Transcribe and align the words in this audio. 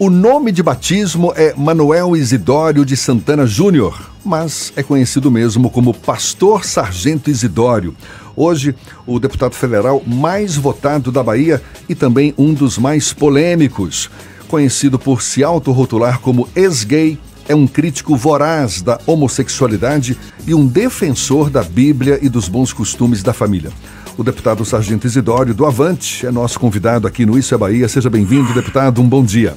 O 0.00 0.08
nome 0.08 0.52
de 0.52 0.62
batismo 0.62 1.32
é 1.34 1.52
Manuel 1.56 2.16
Isidório 2.16 2.84
de 2.84 2.96
Santana 2.96 3.44
Júnior, 3.44 4.12
mas 4.24 4.72
é 4.76 4.82
conhecido 4.82 5.28
mesmo 5.28 5.68
como 5.68 5.92
Pastor 5.92 6.64
Sargento 6.64 7.28
Isidório. 7.28 7.96
Hoje, 8.36 8.76
o 9.04 9.18
deputado 9.18 9.56
federal 9.56 10.00
mais 10.06 10.54
votado 10.54 11.10
da 11.10 11.20
Bahia 11.20 11.60
e 11.88 11.96
também 11.96 12.32
um 12.38 12.54
dos 12.54 12.78
mais 12.78 13.12
polêmicos. 13.12 14.08
Conhecido 14.46 15.00
por 15.00 15.20
se 15.20 15.42
autorrotular 15.42 16.20
como 16.20 16.48
ex-gay, 16.54 17.18
é 17.48 17.54
um 17.56 17.66
crítico 17.66 18.14
voraz 18.14 18.80
da 18.80 19.00
homossexualidade 19.04 20.16
e 20.46 20.54
um 20.54 20.64
defensor 20.64 21.50
da 21.50 21.64
Bíblia 21.64 22.20
e 22.22 22.28
dos 22.28 22.48
bons 22.48 22.72
costumes 22.72 23.20
da 23.20 23.32
família. 23.32 23.72
O 24.16 24.22
deputado 24.22 24.64
Sargento 24.64 25.08
Isidório 25.08 25.54
do 25.54 25.66
Avante 25.66 26.24
é 26.24 26.30
nosso 26.30 26.60
convidado 26.60 27.08
aqui 27.08 27.26
no 27.26 27.36
Isso 27.36 27.52
é 27.52 27.58
Bahia. 27.58 27.88
Seja 27.88 28.08
bem-vindo, 28.08 28.54
deputado. 28.54 29.00
Um 29.00 29.08
bom 29.08 29.24
dia. 29.24 29.56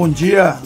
Bom 0.00 0.08
dia 0.08 0.56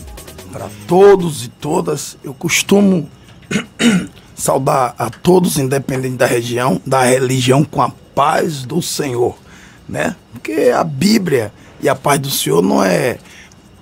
para 0.53 0.71
todos 0.87 1.45
e 1.45 1.49
todas. 1.49 2.17
Eu 2.23 2.33
costumo 2.33 3.11
saudar 4.33 4.95
a 4.97 5.11
todos, 5.11 5.59
independente 5.59 6.15
da 6.15 6.25
região, 6.25 6.81
da 6.87 7.03
religião, 7.03 7.65
com 7.65 7.83
a 7.83 7.91
paz 8.15 8.65
do 8.65 8.81
Senhor, 8.81 9.37
né? 9.89 10.15
Porque 10.33 10.71
a 10.73 10.85
Bíblia 10.85 11.53
e 11.81 11.89
a 11.89 11.97
paz 11.97 12.21
do 12.21 12.31
Senhor 12.31 12.63
não 12.63 12.85
é 12.85 13.19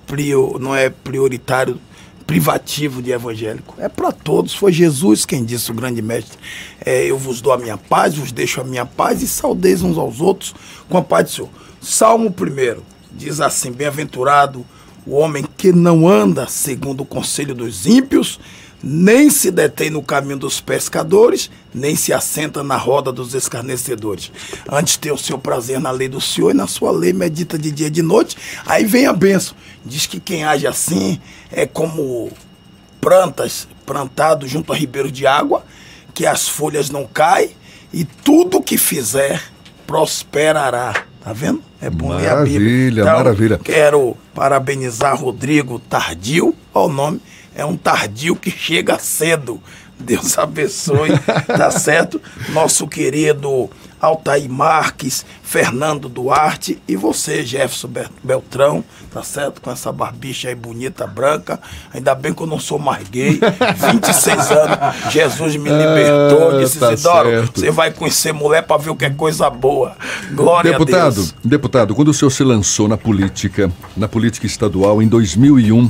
prior, 0.06 0.58
não 0.58 0.74
é 0.74 0.88
prioritário 0.88 1.78
privativo 2.26 3.02
de 3.02 3.10
evangélico. 3.10 3.74
É 3.76 3.90
para 3.90 4.10
todos. 4.10 4.54
Foi 4.54 4.72
Jesus 4.72 5.26
quem 5.26 5.44
disse, 5.44 5.70
o 5.70 5.74
grande 5.74 6.00
mestre. 6.00 6.38
É, 6.82 7.04
eu 7.04 7.18
vos 7.18 7.42
dou 7.42 7.52
a 7.52 7.58
minha 7.58 7.76
paz, 7.76 8.14
vos 8.14 8.32
deixo 8.32 8.58
a 8.62 8.64
minha 8.64 8.86
paz 8.86 9.20
e 9.20 9.28
saudeis 9.28 9.82
uns 9.82 9.98
aos 9.98 10.18
outros 10.18 10.54
com 10.88 10.96
a 10.96 11.02
paz 11.02 11.26
do 11.26 11.30
Senhor. 11.30 11.50
Salmo 11.78 12.30
1 12.30 12.80
diz 13.12 13.38
assim: 13.38 13.70
Bem-aventurado 13.70 14.64
o 15.06 15.16
homem 15.16 15.44
que 15.56 15.72
não 15.72 16.08
anda 16.08 16.46
segundo 16.46 17.02
o 17.02 17.06
conselho 17.06 17.54
dos 17.54 17.86
ímpios, 17.86 18.38
nem 18.82 19.30
se 19.30 19.50
detém 19.50 19.90
no 19.90 20.02
caminho 20.02 20.38
dos 20.38 20.60
pescadores, 20.60 21.50
nem 21.72 21.94
se 21.94 22.12
assenta 22.12 22.64
na 22.64 22.76
roda 22.76 23.12
dos 23.12 23.32
escarnecedores. 23.32 24.32
Antes 24.68 24.96
tem 24.96 25.12
o 25.12 25.18
seu 25.18 25.38
prazer 25.38 25.80
na 25.80 25.90
lei 25.90 26.08
do 26.08 26.20
Senhor 26.20 26.50
e 26.50 26.54
na 26.54 26.66
sua 26.66 26.90
lei 26.90 27.12
medita 27.12 27.56
de 27.56 27.70
dia 27.70 27.86
e 27.86 27.90
de 27.90 28.02
noite. 28.02 28.36
Aí 28.66 28.84
vem 28.84 29.06
a 29.06 29.12
benção. 29.12 29.54
Diz 29.84 30.06
que 30.06 30.18
quem 30.18 30.44
age 30.44 30.66
assim 30.66 31.20
é 31.50 31.64
como 31.64 32.30
plantas 33.00 33.68
plantado 33.86 34.48
junto 34.48 34.72
a 34.72 34.76
ribeiros 34.76 35.12
de 35.12 35.26
água, 35.26 35.64
que 36.12 36.26
as 36.26 36.48
folhas 36.48 36.90
não 36.90 37.06
caem 37.06 37.50
e 37.92 38.04
tudo 38.04 38.62
que 38.62 38.76
fizer 38.76 39.42
prosperará. 39.86 41.11
Tá 41.24 41.32
vendo? 41.32 41.62
É 41.80 41.88
bom 41.88 42.08
maravilha, 42.08 42.32
ler 42.34 42.40
a 42.40 42.44
Bíblia. 42.44 43.02
Então, 43.02 43.16
maravilha. 43.16 43.58
Quero 43.58 44.16
parabenizar 44.34 45.16
Rodrigo 45.16 45.78
Tardio. 45.78 46.54
Olha 46.74 46.86
o 46.86 46.92
nome. 46.92 47.20
É 47.54 47.64
um 47.64 47.76
tardio 47.76 48.34
que 48.34 48.50
chega 48.50 48.98
cedo. 48.98 49.60
Deus 49.98 50.36
abençoe, 50.38 51.10
tá 51.46 51.70
certo? 51.70 52.20
Nosso 52.48 52.88
querido 52.88 53.70
Altair 54.02 54.50
Marques, 54.50 55.24
Fernando 55.44 56.08
Duarte 56.08 56.82
e 56.88 56.96
você, 56.96 57.44
Jefferson 57.44 57.88
Beltrão, 58.20 58.84
tá 59.14 59.22
certo? 59.22 59.60
Com 59.60 59.70
essa 59.70 59.92
barbicha 59.92 60.48
aí 60.48 60.56
bonita, 60.56 61.06
branca. 61.06 61.60
Ainda 61.94 62.12
bem 62.12 62.34
que 62.34 62.42
eu 62.42 62.46
não 62.48 62.58
sou 62.58 62.80
mais 62.80 63.08
gay. 63.08 63.38
26 63.92 64.50
anos, 64.50 65.12
Jesus 65.12 65.54
me 65.54 65.70
libertou. 65.70 66.56
Ah, 66.56 66.58
disse, 66.60 66.78
tá 66.80 66.92
Isidoro, 66.92 67.48
você 67.54 67.70
vai 67.70 67.92
conhecer 67.92 68.32
mulher 68.32 68.62
para 68.62 68.76
ver 68.76 68.90
o 68.90 68.96
que 68.96 69.04
é 69.04 69.10
coisa 69.10 69.48
boa. 69.48 69.96
Glória 70.32 70.72
deputado, 70.72 71.06
a 71.06 71.10
Deus. 71.10 71.34
Deputado, 71.44 71.94
quando 71.94 72.08
o 72.08 72.14
senhor 72.14 72.30
se 72.30 72.42
lançou 72.42 72.88
na 72.88 72.96
política, 72.96 73.70
na 73.96 74.08
política 74.08 74.46
estadual, 74.46 75.00
em 75.00 75.06
2001, 75.06 75.88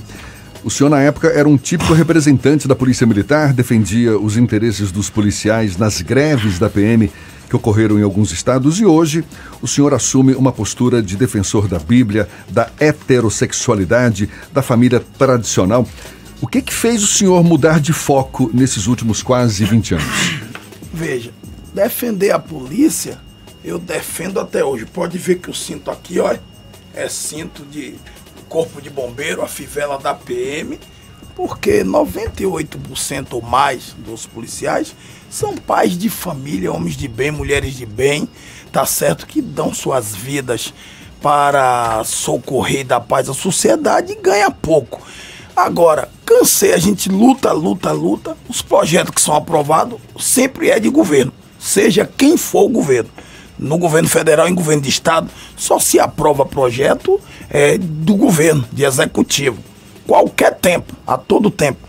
o 0.64 0.70
senhor, 0.70 0.90
na 0.90 1.00
época, 1.00 1.28
era 1.28 1.48
um 1.48 1.56
típico 1.56 1.92
representante 1.92 2.68
da 2.68 2.77
Polícia 2.77 3.06
Militar, 3.06 3.52
defendia 3.52 4.16
os 4.18 4.36
interesses 4.36 4.92
dos 4.92 5.10
policiais 5.10 5.77
nas 5.77 6.00
greves 6.02 6.58
da 6.58 6.70
PM 6.70 7.11
que 7.52 7.57
ocorreram 7.57 7.98
em 7.98 8.02
alguns 8.02 8.33
estados 8.33 8.80
e 8.80 8.86
hoje 8.86 9.23
o 9.61 9.68
senhor 9.68 9.92
assume 9.92 10.35
uma 10.35 10.51
postura 10.51 11.02
de 11.02 11.18
defensor 11.18 11.68
da 11.68 11.79
Bíblia, 11.79 12.27
da 12.48 12.70
heterossexualidade, 12.80 14.27
da 14.51 14.63
família 14.63 15.05
tradicional. 15.18 15.86
O 16.40 16.46
que 16.46 16.63
que 16.63 16.73
fez 16.73 17.02
o 17.02 17.07
senhor 17.07 17.45
mudar 17.45 17.79
de 17.79 17.92
foco 17.92 18.51
nesses 18.55 18.86
últimos 18.86 19.23
quase 19.23 19.67
20 19.67 19.96
anos? 19.96 20.40
Veja, 20.95 21.30
defender 21.74 22.30
a 22.30 22.39
polícia, 22.39 23.18
eu 23.63 23.79
defendo 23.79 24.40
até 24.40 24.64
hoje. 24.64 24.86
Pode 24.86 25.19
ver 25.19 25.39
que 25.39 25.51
o 25.51 25.55
cinto 25.55 25.90
aqui, 25.90 26.19
ó, 26.20 26.34
é 26.95 27.08
cinto 27.11 27.67
de 27.67 27.96
corpo 28.48 28.80
de 28.80 28.89
bombeiro, 28.89 29.42
a 29.42 29.46
fivela 29.46 29.98
da 29.98 30.14
PM, 30.14 30.80
porque 31.34 31.84
98% 31.84 33.27
ou 33.33 33.42
mais 33.42 33.94
dos 33.98 34.27
policiais 34.27 34.94
são 35.30 35.56
pais 35.56 35.96
de 35.96 36.08
família, 36.08 36.72
homens 36.72 36.96
de 36.96 37.08
bem, 37.08 37.30
mulheres 37.30 37.74
de 37.74 37.86
bem, 37.86 38.28
tá 38.70 38.84
certo? 38.84 39.27
Que 39.27 39.40
dão 39.40 39.72
suas 39.72 40.14
vidas 40.14 40.72
para 41.22 42.02
socorrer 42.05 42.80
e 42.80 42.84
dar 42.84 43.00
paz 43.00 43.28
à 43.28 43.34
sociedade 43.34 44.12
e 44.12 44.20
ganha 44.20 44.50
pouco. 44.50 45.00
Agora, 45.55 46.08
cansei, 46.24 46.72
a 46.72 46.78
gente 46.78 47.08
luta, 47.08 47.52
luta, 47.52 47.92
luta. 47.92 48.36
Os 48.48 48.60
projetos 48.60 49.14
que 49.14 49.20
são 49.20 49.34
aprovados 49.34 49.98
sempre 50.18 50.70
é 50.70 50.80
de 50.80 50.89
governo, 50.89 51.33
seja 51.58 52.04
quem 52.04 52.36
for 52.36 52.64
o 52.64 52.68
governo. 52.68 53.10
No 53.58 53.78
governo 53.78 54.08
federal 54.08 54.48
e 54.48 54.52
governo 54.52 54.83
de 54.83 54.89
estado, 54.89 55.30
só 55.56 55.78
se 55.78 56.00
aprova 56.00 56.44
projeto 56.44 57.20
é, 57.48 57.78
do 57.78 58.16
governo, 58.16 58.66
de 58.72 58.84
executivo. 58.84 59.62
Qualquer 60.12 60.55
tempo, 60.56 60.95
a 61.06 61.17
todo 61.17 61.50
tempo. 61.50 61.89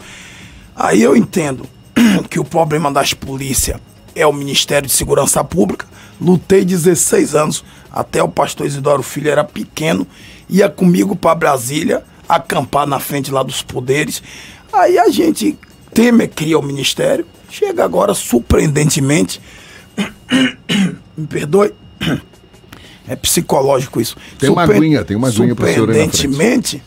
Aí 0.74 1.04
eu 1.04 1.14
entendo 1.14 1.68
que 2.32 2.40
o 2.40 2.46
problema 2.46 2.90
das 2.90 3.14
polícias 3.14 3.78
é 4.16 4.26
o 4.26 4.32
Ministério 4.32 4.88
de 4.88 4.94
Segurança 4.94 5.44
Pública. 5.44 5.86
Lutei 6.22 6.64
16 6.64 7.36
anos, 7.36 7.66
até 7.92 8.24
o 8.24 8.30
pastor 8.30 8.66
Isidoro 8.66 9.04
Filho 9.04 9.30
era 9.30 9.44
pequeno, 9.44 10.08
ia 10.50 10.70
comigo 10.70 11.18
para 11.18 11.36
Brasília, 11.36 12.02
acampar 12.30 12.88
na 12.88 12.98
frente 12.98 13.30
lá 13.30 13.44
dos 13.44 13.62
poderes. 13.62 14.24
Aí 14.72 14.98
a 14.98 15.10
gente 15.10 15.60
Temer 15.94 16.30
cria 16.30 16.58
o 16.58 16.64
ministério, 16.64 17.26
chega 17.50 17.84
agora 17.84 18.14
surpreendentemente, 18.14 19.42
me 21.18 21.28
perdoe, 21.28 21.74
é 23.06 23.18
psicológico 23.18 24.00
isso. 24.00 24.16
Tem 24.40 24.50
uma 24.50 24.64
aguinha, 24.64 25.04
tem 25.04 25.18
uma 25.18 25.28
aguinha 25.28 25.54
para 25.54 25.74
Surpreendentemente, 25.74 26.82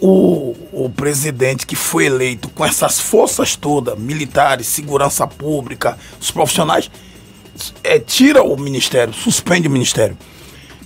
o, 0.00 0.54
o 0.72 0.90
presidente 0.90 1.66
que 1.66 1.76
foi 1.76 2.06
eleito 2.06 2.48
com 2.50 2.64
essas 2.64 3.00
forças 3.00 3.56
todas, 3.56 3.98
militares, 3.98 4.66
segurança 4.66 5.26
pública, 5.26 5.98
os 6.20 6.30
profissionais, 6.30 6.90
é, 7.82 7.98
tira 7.98 8.42
o 8.42 8.56
ministério, 8.56 9.12
suspende 9.12 9.66
o 9.66 9.70
ministério. 9.70 10.16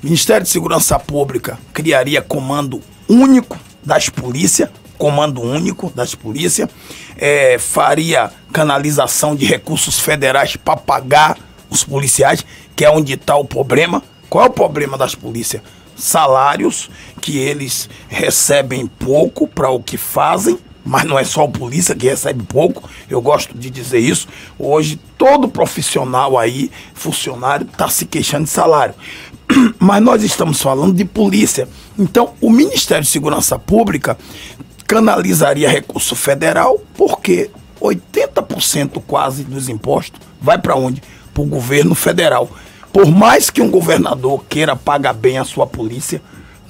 Ministério 0.02 0.42
de 0.42 0.50
Segurança 0.50 0.98
Pública 0.98 1.58
criaria 1.72 2.20
comando 2.22 2.80
único 3.08 3.58
das 3.84 4.08
polícias, 4.08 4.68
comando 4.96 5.42
único 5.42 5.90
das 5.94 6.14
polícias, 6.14 6.68
é, 7.18 7.58
faria 7.58 8.32
canalização 8.52 9.36
de 9.36 9.44
recursos 9.44 9.98
federais 9.98 10.56
para 10.56 10.76
pagar 10.76 11.38
os 11.68 11.84
policiais, 11.84 12.44
que 12.74 12.84
é 12.84 12.90
onde 12.90 13.12
está 13.12 13.36
o 13.36 13.44
problema. 13.44 14.02
Qual 14.28 14.44
é 14.44 14.48
o 14.48 14.52
problema 14.52 14.96
das 14.96 15.14
polícias? 15.14 15.62
salários 15.96 16.90
que 17.22 17.38
eles 17.38 17.88
recebem 18.08 18.86
pouco 18.86 19.46
para 19.46 19.70
o 19.70 19.80
que 19.80 19.96
fazem, 19.96 20.58
mas 20.84 21.04
não 21.04 21.16
é 21.16 21.22
só 21.22 21.44
o 21.44 21.48
polícia 21.48 21.94
que 21.94 22.08
recebe 22.08 22.42
pouco, 22.42 22.90
eu 23.08 23.22
gosto 23.22 23.56
de 23.56 23.70
dizer 23.70 24.00
isso. 24.00 24.26
Hoje, 24.58 25.00
todo 25.16 25.48
profissional 25.48 26.36
aí, 26.36 26.70
funcionário, 26.92 27.66
está 27.70 27.88
se 27.88 28.04
queixando 28.04 28.44
de 28.44 28.50
salário. 28.50 28.94
Mas 29.78 30.02
nós 30.02 30.24
estamos 30.24 30.60
falando 30.60 30.94
de 30.94 31.04
polícia. 31.04 31.68
Então, 31.96 32.34
o 32.40 32.50
Ministério 32.50 33.04
de 33.04 33.10
Segurança 33.10 33.56
Pública 33.58 34.18
canalizaria 34.88 35.70
recurso 35.70 36.16
federal, 36.16 36.80
porque 36.94 37.48
80% 37.80 39.00
quase 39.06 39.44
dos 39.44 39.68
impostos 39.68 40.20
vai 40.40 40.58
para 40.58 40.74
onde? 40.74 41.00
Para 41.32 41.42
o 41.42 41.46
governo 41.46 41.94
federal. 41.94 42.50
Por 42.92 43.06
mais 43.06 43.50
que 43.50 43.62
um 43.62 43.70
governador 43.70 44.44
queira 44.48 44.74
pagar 44.74 45.14
bem 45.14 45.38
a 45.38 45.44
sua 45.44 45.66
polícia, 45.66 46.20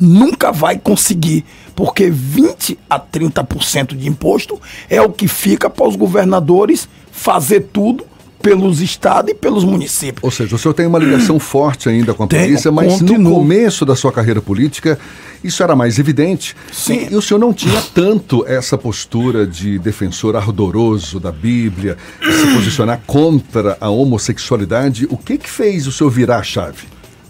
nunca 0.03 0.51
vai 0.51 0.79
conseguir, 0.79 1.45
porque 1.75 2.11
20 2.11 2.79
a 2.91 2.99
30% 2.99 3.97
de 3.97 4.09
imposto 4.09 4.61
é 4.91 5.01
o 5.01 5.11
que 5.11 5.29
fica 5.29 5.71
para 5.71 5.89
os 5.89 5.97
governadores 5.97 6.89
fazer 7.11 7.69
tudo 7.73 8.05
pelos 8.43 8.81
estados 8.81 9.31
e 9.31 9.35
pelos 9.35 9.63
municípios. 9.63 10.23
Ou 10.25 10.31
seja, 10.31 10.57
o 10.57 10.59
senhor 10.59 10.75
tem 10.75 10.85
uma 10.85 10.99
ligação 10.99 11.39
forte 11.41 11.89
ainda 11.89 12.13
com 12.13 12.25
a 12.25 12.27
Tenho, 12.27 12.43
polícia, 12.47 12.73
mas 12.73 12.95
continuo. 12.95 13.19
no 13.19 13.31
começo 13.31 13.87
da 13.87 13.95
sua 13.95 14.11
carreira 14.11 14.43
política 14.43 14.99
isso 15.45 15.63
era 15.63 15.75
mais 15.75 15.99
evidente. 15.99 16.55
Sim. 16.73 17.09
E, 17.11 17.13
e 17.13 17.17
o 17.17 17.23
senhor 17.23 17.41
não 17.41 17.53
tinha 17.53 17.81
tanto 17.95 18.47
essa 18.47 18.79
postura 18.79 19.47
de 19.47 19.79
defensor 19.79 20.37
ardoroso 20.37 21.19
da 21.19 21.33
Bíblia, 21.33 21.97
de 22.21 22.33
se 22.33 22.47
posicionar 22.55 23.01
contra 23.07 23.77
a 23.81 23.89
homossexualidade. 23.91 25.07
O 25.11 25.17
que 25.17 25.39
que 25.39 25.51
fez 25.51 25.87
o 25.87 25.93
senhor 25.93 26.11
virar 26.11 26.39
a 26.39 26.43
chave? 26.43 26.87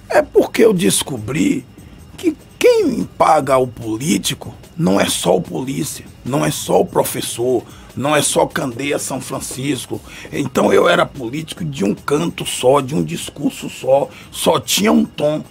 É 0.09 0.21
porque 0.21 0.63
eu 0.63 0.75
descobri 0.75 1.65
paga 3.23 3.57
o 3.57 3.69
político 3.69 4.53
não 4.77 5.01
é 5.01 5.09
só 5.09 5.37
o 5.37 5.41
polícia, 5.41 6.05
não 6.25 6.45
é 6.45 6.51
só 6.51 6.81
o 6.81 6.85
professor, 6.85 7.63
não 7.95 8.17
é 8.17 8.21
só 8.21 8.47
Candeia 8.47 8.99
São 8.99 9.21
Francisco. 9.21 10.01
Então 10.33 10.73
eu 10.73 10.89
era 10.89 11.07
político 11.07 11.65
de 11.65 11.85
um 11.85 11.95
canto 11.95 12.45
só, 12.45 12.81
de 12.81 12.97
um 12.97 13.05
discurso 13.05 13.71
só, 13.71 14.09
só 14.33 14.59
tinha 14.59 14.91
um 14.91 15.05
tom. 15.05 15.45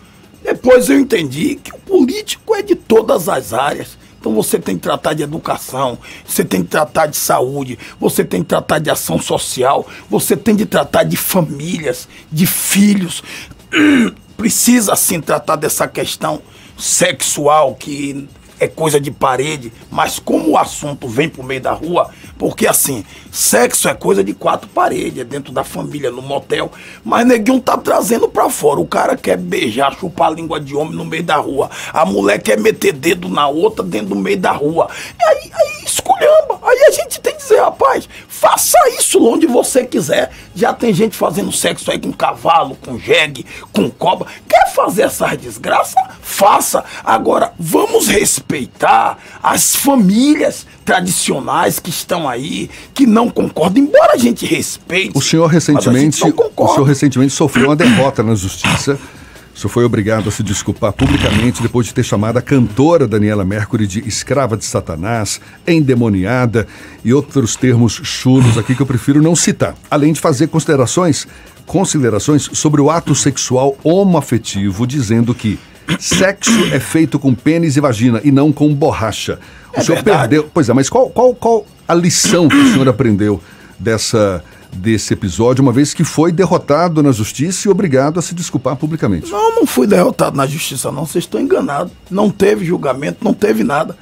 Depois 0.43 0.89
eu 0.89 0.99
entendi 0.99 1.55
que 1.55 1.73
o 1.73 1.77
político 1.77 2.53
é 2.53 2.61
de 2.61 2.75
todas 2.75 3.29
as 3.29 3.53
áreas. 3.53 3.97
Então 4.19 4.35
você 4.35 4.59
tem 4.59 4.75
que 4.75 4.81
tratar 4.81 5.13
de 5.13 5.23
educação, 5.23 5.97
você 6.25 6.43
tem 6.43 6.63
que 6.63 6.69
tratar 6.69 7.05
de 7.05 7.15
saúde, 7.15 7.79
você 7.97 8.25
tem 8.25 8.41
que 8.41 8.49
tratar 8.49 8.79
de 8.79 8.89
ação 8.89 9.17
social, 9.17 9.87
você 10.09 10.35
tem 10.35 10.57
de 10.57 10.65
tratar 10.65 11.03
de 11.03 11.15
famílias, 11.15 12.09
de 12.29 12.45
filhos. 12.45 13.23
Precisa 14.35 14.93
sim 14.97 15.21
tratar 15.21 15.55
dessa 15.55 15.87
questão 15.87 16.41
sexual 16.81 17.75
que 17.75 18.27
é 18.59 18.67
coisa 18.67 18.99
de 18.99 19.09
parede, 19.09 19.73
mas 19.89 20.19
como 20.19 20.51
o 20.51 20.57
assunto 20.57 21.07
vem 21.07 21.27
pro 21.27 21.43
meio 21.43 21.59
da 21.59 21.71
rua, 21.71 22.11
porque 22.37 22.67
assim, 22.67 23.03
sexo 23.31 23.89
é 23.89 23.93
coisa 23.95 24.23
de 24.23 24.35
quatro 24.35 24.69
paredes, 24.69 25.17
é 25.17 25.23
dentro 25.23 25.51
da 25.51 25.63
família, 25.63 26.11
no 26.11 26.21
motel, 26.21 26.71
mas 27.03 27.25
neguinho 27.25 27.59
tá 27.59 27.75
trazendo 27.75 28.29
pra 28.29 28.51
fora. 28.51 28.79
O 28.79 28.85
cara 28.85 29.17
quer 29.17 29.35
beijar, 29.35 29.97
chupar 29.97 30.27
a 30.27 30.35
língua 30.35 30.59
de 30.59 30.75
homem 30.75 30.93
no 30.93 31.03
meio 31.03 31.23
da 31.23 31.37
rua. 31.37 31.71
A 31.91 32.05
mulher 32.05 32.39
quer 32.39 32.59
meter 32.59 32.93
dedo 32.93 33.27
na 33.29 33.47
outra 33.47 33.83
dentro 33.83 34.09
do 34.09 34.15
meio 34.15 34.37
da 34.37 34.51
rua. 34.51 34.87
E 35.19 35.23
aí, 35.23 35.51
aí 35.51 35.83
esculhamba. 35.83 36.59
Aí 36.61 36.85
a 36.87 36.91
gente 36.91 37.19
tem 37.19 37.33
que 37.33 37.41
dizer, 37.41 37.61
rapaz, 37.61 38.07
faça 38.41 38.77
isso 38.97 39.23
onde 39.23 39.45
você 39.45 39.85
quiser. 39.85 40.31
Já 40.55 40.73
tem 40.73 40.93
gente 40.93 41.15
fazendo 41.15 41.51
sexo 41.51 41.91
aí 41.91 41.99
com 41.99 42.11
cavalo, 42.11 42.75
com 42.75 42.97
jegue, 42.97 43.45
com 43.71 43.89
cobra. 43.89 44.27
Quer 44.49 44.73
fazer 44.73 45.03
essas 45.03 45.37
desgraças? 45.37 45.95
Faça. 46.21 46.83
Agora, 47.05 47.53
vamos 47.59 48.07
respeitar 48.07 48.41
respeitar 48.41 49.17
as 49.41 49.75
famílias 49.75 50.65
tradicionais 50.85 51.79
que 51.79 51.89
estão 51.89 52.27
aí, 52.27 52.69
que 52.93 53.05
não 53.05 53.29
concordam, 53.29 53.83
embora 53.83 54.13
a 54.13 54.17
gente 54.17 54.45
respeite. 54.45 55.11
O 55.15 55.21
senhor 55.21 55.47
recentemente, 55.47 56.21
o 56.23 56.67
senhor 56.67 56.83
recentemente 56.83 57.33
sofreu 57.33 57.67
uma 57.67 57.75
derrota 57.75 58.23
na 58.23 58.35
justiça. 58.35 58.99
Senhor 59.61 59.69
foi 59.69 59.85
obrigado 59.85 60.27
a 60.27 60.31
se 60.31 60.41
desculpar 60.41 60.91
publicamente 60.91 61.61
depois 61.61 61.85
de 61.85 61.93
ter 61.93 62.01
chamado 62.01 62.37
a 62.37 62.41
cantora 62.41 63.07
Daniela 63.07 63.45
Mercury 63.45 63.85
de 63.85 63.99
escrava 64.07 64.57
de 64.57 64.65
Satanás, 64.65 65.39
endemoniada 65.67 66.67
e 67.05 67.13
outros 67.13 67.55
termos 67.55 67.93
chulos 68.03 68.57
aqui 68.57 68.73
que 68.73 68.81
eu 68.81 68.87
prefiro 68.87 69.21
não 69.21 69.35
citar. 69.35 69.75
Além 69.89 70.13
de 70.13 70.19
fazer 70.19 70.47
considerações, 70.47 71.27
considerações 71.67 72.49
sobre 72.53 72.81
o 72.81 72.89
ato 72.89 73.13
sexual 73.13 73.77
homoafetivo, 73.83 74.87
dizendo 74.87 75.35
que 75.35 75.59
Sexo 75.99 76.65
é 76.71 76.79
feito 76.79 77.19
com 77.19 77.35
pênis 77.35 77.77
e 77.77 77.81
vagina 77.81 78.19
e 78.23 78.31
não 78.31 78.51
com 78.51 78.73
borracha. 78.73 79.37
O 79.75 79.79
é 79.79 79.83
senhor 79.83 79.95
verdade. 79.97 80.19
perdeu. 80.21 80.49
Pois 80.51 80.69
é, 80.69 80.73
mas 80.73 80.89
qual, 80.89 81.09
qual, 81.09 81.35
qual 81.35 81.67
a 81.87 81.93
lição 81.93 82.47
que 82.47 82.55
o 82.55 82.71
senhor 82.71 82.87
aprendeu 82.89 83.41
dessa, 83.77 84.43
desse 84.73 85.13
episódio, 85.13 85.61
uma 85.61 85.71
vez 85.71 85.93
que 85.93 86.03
foi 86.03 86.31
derrotado 86.31 87.03
na 87.03 87.11
justiça 87.11 87.67
e 87.67 87.71
obrigado 87.71 88.19
a 88.19 88.21
se 88.21 88.33
desculpar 88.33 88.75
publicamente? 88.75 89.29
Não, 89.29 89.55
não 89.55 89.65
fui 89.65 89.85
derrotado 89.85 90.35
na 90.35 90.47
justiça, 90.47 90.91
não. 90.91 91.05
Vocês 91.05 91.25
estão 91.25 91.39
enganados. 91.39 91.93
Não 92.09 92.29
teve 92.29 92.65
julgamento, 92.65 93.23
não 93.23 93.33
teve 93.33 93.63
nada. 93.63 93.97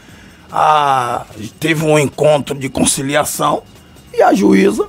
Ah, 0.51 1.25
teve 1.59 1.83
um 1.85 1.97
encontro 1.97 2.57
de 2.57 2.69
conciliação 2.69 3.63
e 4.13 4.21
a 4.21 4.33
juíza, 4.33 4.87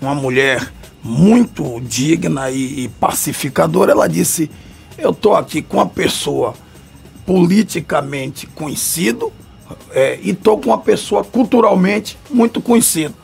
uma 0.00 0.14
mulher 0.14 0.72
muito 1.02 1.80
digna 1.82 2.50
e, 2.50 2.88
pacificadora, 2.98 3.92
ela 3.92 4.08
disse 4.08 4.50
eu 4.96 5.10
estou 5.10 5.34
aqui 5.34 5.60
com 5.60 5.76
uma 5.78 5.86
pessoa 5.86 6.54
politicamente 7.26 8.46
conhecido 8.46 9.32
é, 9.90 10.18
e 10.22 10.30
estou 10.30 10.58
com 10.58 10.70
uma 10.70 10.78
pessoa 10.78 11.24
culturalmente 11.24 12.16
muito 12.30 12.60
conhecida. 12.60 13.14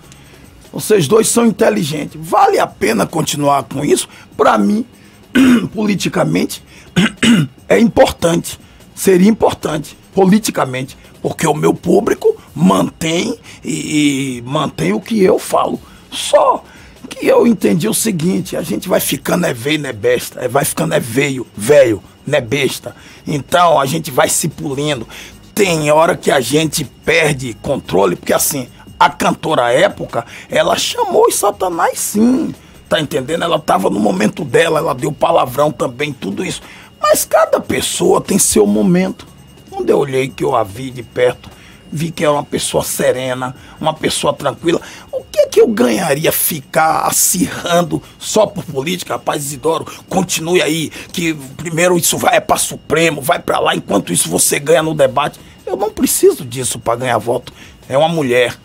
Vocês 0.73 1.09
dois 1.09 1.29
são 1.29 1.47
inteligentes. 1.47 2.21
Vale 2.21 2.59
a 2.59 2.67
pena 2.67 3.07
continuar 3.07 3.65
com 3.65 3.85
isso? 3.85 4.09
Para 4.37 4.57
mim, 4.57 4.85
politicamente, 5.75 6.63
é 7.69 7.79
importante. 7.79 8.59
Seria 8.95 9.29
importante, 9.29 9.97
politicamente, 10.15 10.97
porque 11.23 11.47
o 11.47 11.55
meu 11.55 11.73
público 11.73 12.37
mantém 12.55 13.39
e, 13.65 14.39
e 14.39 14.43
mantém 14.43 14.93
o 14.93 15.01
que 15.01 15.23
eu 15.23 15.39
falo. 15.39 15.81
Só 16.11 16.63
que 17.09 17.27
eu 17.27 17.47
entendi 17.47 17.89
o 17.89 17.95
seguinte, 17.95 18.57
a 18.57 18.63
gente 18.63 18.89
vai 18.89 19.01
ficando 19.01 19.47
é 19.47 19.55
veio, 19.55 19.81
né 19.81 19.93
besta, 19.93 20.41
é, 20.41 20.49
vai 20.49 20.65
ficando 20.65 20.95
é 20.95 21.01
veio, 21.01 21.47
velho, 21.57 22.03
né 22.27 22.41
besta. 22.41 22.95
Então 23.27 23.81
a 23.81 23.87
gente 23.87 24.11
vai 24.11 24.29
se 24.29 24.49
pulindo. 24.49 25.07
Tem 25.55 25.91
hora 25.91 26.17
que 26.17 26.31
a 26.31 26.41
gente 26.41 26.85
perde 26.85 27.55
controle, 27.61 28.17
porque 28.17 28.33
assim, 28.33 28.69
a 29.01 29.09
cantora 29.09 29.73
época, 29.73 30.27
ela 30.51 30.77
chamou 30.77 31.27
os 31.27 31.37
satanás 31.37 31.99
sim, 31.99 32.55
tá 32.87 33.01
entendendo? 33.01 33.43
Ela 33.43 33.59
tava 33.59 33.89
no 33.89 33.99
momento 33.99 34.45
dela, 34.45 34.79
ela 34.79 34.95
deu 34.95 35.11
palavrão 35.11 35.73
também, 35.73 36.13
tudo 36.13 36.45
isso. 36.45 36.61
Mas 37.01 37.25
cada 37.25 37.59
pessoa 37.59 38.21
tem 38.21 38.39
seu 38.39 38.67
momento. 38.67 39.27
Quando 39.71 39.89
eu 39.89 39.99
olhei 39.99 40.29
que 40.29 40.45
eu 40.45 40.55
a 40.55 40.63
vi 40.63 40.91
de 40.91 41.03
perto, 41.03 41.49
vi 41.91 42.11
que 42.11 42.23
era 42.23 42.33
uma 42.35 42.45
pessoa 42.45 42.85
serena, 42.85 43.57
uma 43.81 43.95
pessoa 43.95 44.35
tranquila. 44.35 44.79
O 45.11 45.25
que 45.25 45.41
é 45.41 45.47
que 45.47 45.63
eu 45.63 45.69
ganharia 45.69 46.31
ficar 46.31 47.07
acirrando 47.07 48.03
só 48.19 48.47
por 48.47 48.65
política? 48.65 49.15
Rapaz, 49.15 49.45
Isidoro, 49.45 49.87
continue 50.11 50.61
aí, 50.61 50.91
que 51.11 51.33
primeiro 51.57 51.97
isso 51.97 52.19
vai 52.19 52.37
é 52.37 52.41
para 52.41 52.59
Supremo, 52.59 53.23
vai 53.23 53.39
para 53.39 53.59
lá, 53.59 53.75
enquanto 53.75 54.13
isso 54.13 54.29
você 54.29 54.59
ganha 54.59 54.83
no 54.83 54.95
debate. 54.95 55.41
Eu 55.65 55.75
não 55.75 55.91
preciso 55.91 56.45
disso 56.45 56.79
para 56.79 56.97
ganhar 56.97 57.17
voto. 57.17 57.51
É 57.89 57.97
uma 57.97 58.09
mulher, 58.09 58.57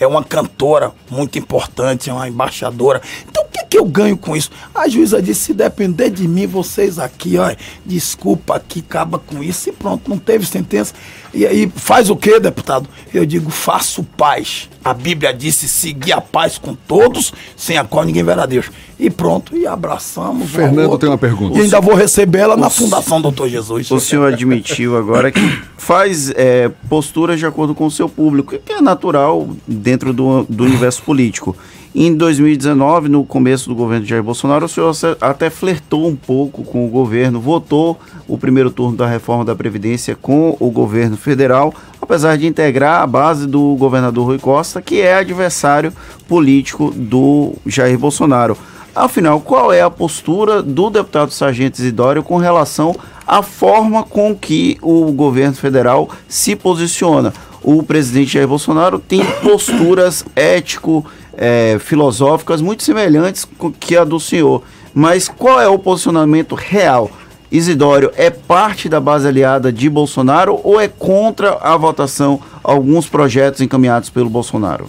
é 0.00 0.06
uma 0.06 0.24
cantora 0.24 0.92
muito 1.10 1.38
importante, 1.38 2.08
é 2.08 2.12
uma 2.12 2.26
embaixadora. 2.26 3.02
Então 3.28 3.44
que 3.70 3.78
eu 3.78 3.84
ganho 3.84 4.16
com 4.18 4.36
isso? 4.36 4.50
A 4.74 4.88
juíza 4.88 5.22
disse: 5.22 5.40
se 5.40 5.54
depender 5.54 6.10
de 6.10 6.26
mim, 6.26 6.44
vocês 6.44 6.98
aqui, 6.98 7.38
ó, 7.38 7.54
desculpa 7.86 8.56
aqui, 8.56 8.80
acaba 8.80 9.16
com 9.18 9.40
isso 9.40 9.68
e 9.68 9.72
pronto, 9.72 10.10
não 10.10 10.18
teve 10.18 10.44
sentença. 10.44 10.92
E 11.32 11.46
aí, 11.46 11.70
faz 11.76 12.10
o 12.10 12.16
que, 12.16 12.40
deputado? 12.40 12.88
Eu 13.14 13.24
digo: 13.24 13.48
faço 13.48 14.02
paz. 14.02 14.68
A 14.84 14.92
Bíblia 14.92 15.32
disse: 15.32 15.68
seguir 15.68 16.12
a 16.12 16.20
paz 16.20 16.58
com 16.58 16.74
todos, 16.74 17.32
sem 17.56 17.78
a 17.78 17.84
qual 17.84 18.04
ninguém 18.04 18.24
verá 18.24 18.44
Deus. 18.44 18.68
E 18.98 19.08
pronto, 19.08 19.56
e 19.56 19.66
abraçamos. 19.66 20.50
Fernando 20.50 20.98
tem 20.98 21.08
uma 21.08 21.16
pergunta. 21.16 21.56
E 21.56 21.62
ainda 21.62 21.80
vou 21.80 21.94
receber 21.94 22.40
ela 22.40 22.56
na 22.56 22.68
Fundação 22.68 23.22
Doutor 23.22 23.48
Jesus. 23.48 23.90
O 23.90 24.00
senhor 24.00 24.32
admitiu 24.32 24.96
agora 24.96 25.30
que 25.30 25.40
faz 25.78 26.30
é, 26.34 26.68
posturas 26.88 27.38
de 27.38 27.46
acordo 27.46 27.74
com 27.74 27.86
o 27.86 27.90
seu 27.90 28.08
público, 28.08 28.58
que 28.58 28.72
é 28.72 28.80
natural 28.80 29.48
dentro 29.66 30.12
do, 30.12 30.44
do 30.48 30.64
universo 30.64 31.02
político. 31.02 31.56
Em 31.92 32.14
2019, 32.14 33.08
no 33.08 33.24
começo 33.24 33.68
do 33.68 33.74
governo 33.74 34.04
de 34.04 34.10
Jair 34.10 34.22
Bolsonaro, 34.22 34.66
o 34.66 34.68
senhor 34.68 34.94
até 35.20 35.50
flertou 35.50 36.06
um 36.06 36.14
pouco 36.14 36.62
com 36.62 36.86
o 36.86 36.88
governo, 36.88 37.40
votou 37.40 37.98
o 38.28 38.38
primeiro 38.38 38.70
turno 38.70 38.96
da 38.96 39.08
reforma 39.08 39.44
da 39.44 39.56
Previdência 39.56 40.14
com 40.14 40.56
o 40.60 40.70
governo 40.70 41.16
federal, 41.16 41.74
apesar 42.00 42.38
de 42.38 42.46
integrar 42.46 43.02
a 43.02 43.06
base 43.08 43.44
do 43.44 43.74
governador 43.74 44.24
Rui 44.24 44.38
Costa, 44.38 44.80
que 44.80 45.00
é 45.00 45.14
adversário 45.14 45.92
político 46.28 46.92
do 46.94 47.54
Jair 47.66 47.98
Bolsonaro. 47.98 48.56
Afinal, 48.94 49.40
qual 49.40 49.72
é 49.72 49.82
a 49.82 49.90
postura 49.90 50.62
do 50.62 50.90
deputado 50.90 51.32
Sargento 51.32 51.80
Isidório 51.80 52.22
com 52.22 52.36
relação 52.36 52.94
à 53.26 53.42
forma 53.42 54.04
com 54.04 54.32
que 54.32 54.78
o 54.80 55.10
governo 55.10 55.56
federal 55.56 56.08
se 56.28 56.54
posiciona? 56.54 57.32
O 57.62 57.82
presidente 57.82 58.34
Jair 58.34 58.48
Bolsonaro 58.48 58.98
tem 58.98 59.24
posturas 59.42 60.24
ético 60.34 61.04
é, 61.40 61.78
filosóficas 61.80 62.60
muito 62.60 62.82
semelhantes 62.82 63.46
com 63.56 63.72
que 63.72 63.96
a 63.96 64.04
do 64.04 64.20
senhor. 64.20 64.62
Mas 64.92 65.26
qual 65.26 65.58
é 65.58 65.66
o 65.66 65.78
posicionamento 65.78 66.54
real? 66.54 67.10
Isidório 67.50 68.12
é 68.14 68.28
parte 68.28 68.88
da 68.88 69.00
base 69.00 69.26
aliada 69.26 69.72
de 69.72 69.88
Bolsonaro 69.88 70.60
ou 70.62 70.78
é 70.78 70.86
contra 70.86 71.54
a 71.54 71.76
votação 71.76 72.40
alguns 72.62 73.08
projetos 73.08 73.62
encaminhados 73.62 74.10
pelo 74.10 74.28
Bolsonaro? 74.28 74.88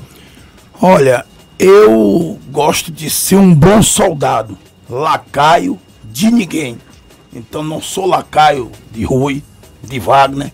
Olha, 0.79 1.25
eu 1.57 2.37
gosto 2.51 2.91
de 2.91 3.09
ser 3.09 3.37
um 3.37 3.55
bom 3.55 3.81
soldado, 3.81 4.57
lacaio 4.89 5.79
de 6.03 6.29
ninguém. 6.29 6.77
Então 7.33 7.63
não 7.63 7.81
sou 7.81 8.05
lacaio 8.05 8.69
de 8.91 9.05
Rui, 9.05 9.41
de 9.81 9.99
Wagner, 9.99 10.51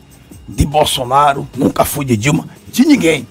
de 0.47 0.65
Bolsonaro, 0.65 1.47
nunca 1.57 1.83
fui 1.83 2.05
de 2.05 2.15
Dilma, 2.15 2.47
de 2.71 2.85
ninguém 2.85 3.27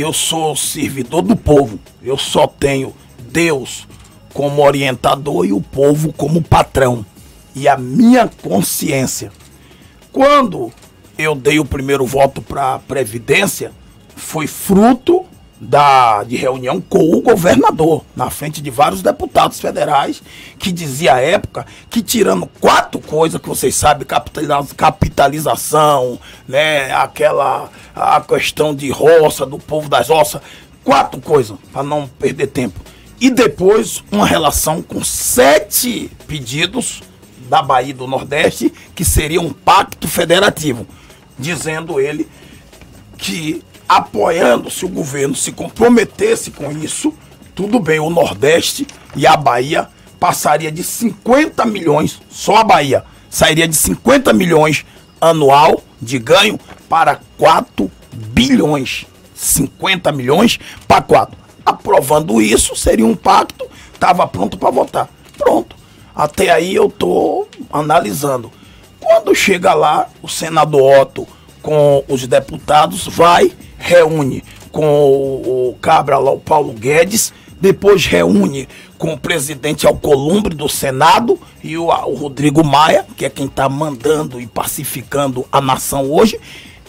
eu 0.00 0.12
sou 0.12 0.56
servidor 0.56 1.22
do 1.22 1.36
povo. 1.36 1.78
Eu 2.02 2.16
só 2.16 2.46
tenho 2.46 2.94
Deus 3.30 3.86
como 4.32 4.62
orientador 4.62 5.44
e 5.44 5.52
o 5.52 5.60
povo 5.60 6.12
como 6.12 6.42
patrão. 6.42 7.04
E 7.54 7.66
a 7.68 7.76
minha 7.76 8.28
consciência. 8.42 9.32
Quando 10.12 10.72
eu 11.18 11.34
dei 11.34 11.58
o 11.58 11.64
primeiro 11.64 12.06
voto 12.06 12.40
para 12.40 12.74
a 12.74 12.78
Previdência, 12.78 13.72
foi 14.16 14.46
fruto 14.46 15.24
da, 15.60 16.24
de 16.24 16.36
reunião 16.36 16.80
com 16.80 17.14
o 17.14 17.20
governador, 17.20 18.02
na 18.16 18.30
frente 18.30 18.62
de 18.62 18.70
vários 18.70 19.02
deputados 19.02 19.60
federais, 19.60 20.22
que 20.58 20.72
dizia 20.72 21.14
à 21.16 21.20
época 21.20 21.66
que 21.90 22.02
tirando 22.02 22.46
quatro 22.60 22.98
coisas 22.98 23.38
que 23.40 23.48
vocês 23.48 23.74
sabem, 23.74 24.06
capitalização, 24.74 26.18
né, 26.48 26.90
aquela 26.92 27.70
a 27.94 28.20
questão 28.22 28.74
de 28.74 28.90
roça, 28.90 29.44
do 29.44 29.58
povo 29.58 29.88
das 29.88 30.08
roças, 30.08 30.40
quatro 30.82 31.20
coisas, 31.20 31.58
para 31.70 31.82
não 31.82 32.08
perder 32.08 32.46
tempo. 32.46 32.80
E 33.20 33.28
depois 33.28 34.02
uma 34.10 34.26
relação 34.26 34.80
com 34.80 35.04
sete 35.04 36.10
pedidos 36.26 37.02
da 37.50 37.60
Bahia 37.60 37.92
do 37.92 38.06
Nordeste, 38.06 38.72
que 38.94 39.04
seria 39.04 39.40
um 39.42 39.52
pacto 39.52 40.08
federativo, 40.08 40.86
dizendo 41.38 42.00
ele 42.00 42.26
que 43.18 43.62
apoiando 43.90 44.70
se 44.70 44.84
o 44.84 44.88
governo 44.88 45.34
se 45.34 45.50
comprometesse 45.50 46.52
com 46.52 46.70
isso, 46.70 47.12
tudo 47.56 47.80
bem, 47.80 47.98
o 47.98 48.08
Nordeste 48.08 48.86
e 49.16 49.26
a 49.26 49.36
Bahia 49.36 49.88
passaria 50.20 50.70
de 50.70 50.84
50 50.84 51.66
milhões, 51.66 52.22
só 52.30 52.58
a 52.58 52.64
Bahia, 52.64 53.04
sairia 53.28 53.66
de 53.66 53.74
50 53.74 54.32
milhões 54.32 54.86
anual 55.20 55.82
de 56.00 56.20
ganho 56.20 56.56
para 56.88 57.18
4 57.36 57.90
bilhões. 58.12 59.06
50 59.34 60.12
milhões 60.12 60.60
para 60.86 61.02
4. 61.02 61.36
Aprovando 61.66 62.40
isso, 62.40 62.76
seria 62.76 63.04
um 63.06 63.16
pacto, 63.16 63.66
estava 63.92 64.24
pronto 64.24 64.56
para 64.56 64.70
votar. 64.70 65.08
Pronto. 65.36 65.74
Até 66.14 66.50
aí 66.50 66.76
eu 66.76 66.86
estou 66.86 67.48
analisando. 67.72 68.52
Quando 69.00 69.34
chega 69.34 69.74
lá, 69.74 70.08
o 70.22 70.28
senador 70.28 71.00
Otto 71.00 71.26
com 71.60 72.04
os 72.08 72.24
deputados 72.26 73.08
vai 73.08 73.52
reúne 73.80 74.44
com 74.70 74.84
o, 74.84 75.76
Cabra 75.80 76.18
lá, 76.18 76.30
o 76.30 76.38
Paulo 76.38 76.72
Guedes, 76.72 77.32
depois 77.60 78.06
reúne 78.06 78.68
com 78.96 79.14
o 79.14 79.18
presidente 79.18 79.86
Alcolumbre 79.86 80.54
do 80.54 80.68
Senado 80.68 81.38
e 81.64 81.76
o, 81.76 81.86
o 81.86 82.14
Rodrigo 82.14 82.62
Maia, 82.62 83.04
que 83.16 83.24
é 83.24 83.30
quem 83.30 83.46
está 83.46 83.68
mandando 83.68 84.40
e 84.40 84.46
pacificando 84.46 85.44
a 85.50 85.60
nação 85.60 86.10
hoje, 86.10 86.38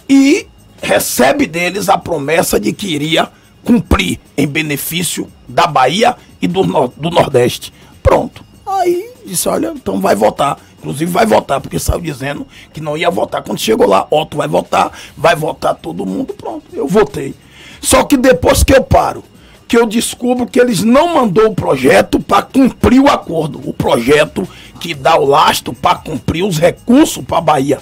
e 0.07 0.45
recebe 0.81 1.47
deles 1.47 1.89
a 1.89 1.97
promessa 1.97 2.59
de 2.59 2.73
que 2.73 2.87
iria 2.87 3.29
cumprir 3.63 4.19
em 4.37 4.47
benefício 4.47 5.27
da 5.47 5.67
Bahia 5.67 6.15
e 6.41 6.47
do, 6.47 6.63
do 6.95 7.09
Nordeste. 7.09 7.73
Pronto. 8.03 8.43
Aí 8.65 9.11
disse: 9.25 9.47
olha, 9.47 9.73
então 9.75 9.99
vai 9.99 10.15
votar. 10.15 10.57
Inclusive 10.81 11.11
vai 11.11 11.27
votar, 11.27 11.61
porque 11.61 11.77
saiu 11.77 12.01
dizendo 12.01 12.47
que 12.73 12.81
não 12.81 12.97
ia 12.97 13.11
votar. 13.11 13.43
Quando 13.43 13.59
chegou 13.59 13.87
lá, 13.87 14.07
Otto 14.09 14.35
vai 14.35 14.47
votar, 14.47 14.91
vai 15.15 15.35
votar 15.35 15.75
todo 15.75 16.07
mundo, 16.07 16.33
pronto, 16.33 16.65
eu 16.73 16.87
votei. 16.87 17.35
Só 17.79 18.03
que 18.03 18.17
depois 18.17 18.63
que 18.63 18.73
eu 18.73 18.83
paro, 18.83 19.23
que 19.67 19.77
eu 19.77 19.85
descubro 19.85 20.47
que 20.47 20.59
eles 20.59 20.83
não 20.83 21.13
mandou 21.13 21.49
o 21.49 21.55
projeto 21.55 22.19
para 22.19 22.41
cumprir 22.41 22.99
o 22.99 23.07
acordo. 23.07 23.61
O 23.63 23.71
projeto 23.71 24.47
que 24.79 24.95
dá 24.95 25.15
o 25.17 25.25
lastro 25.25 25.71
para 25.71 25.95
cumprir 25.95 26.43
os 26.43 26.57
recursos 26.57 27.23
para 27.23 27.37
a 27.37 27.41
Bahia. 27.41 27.79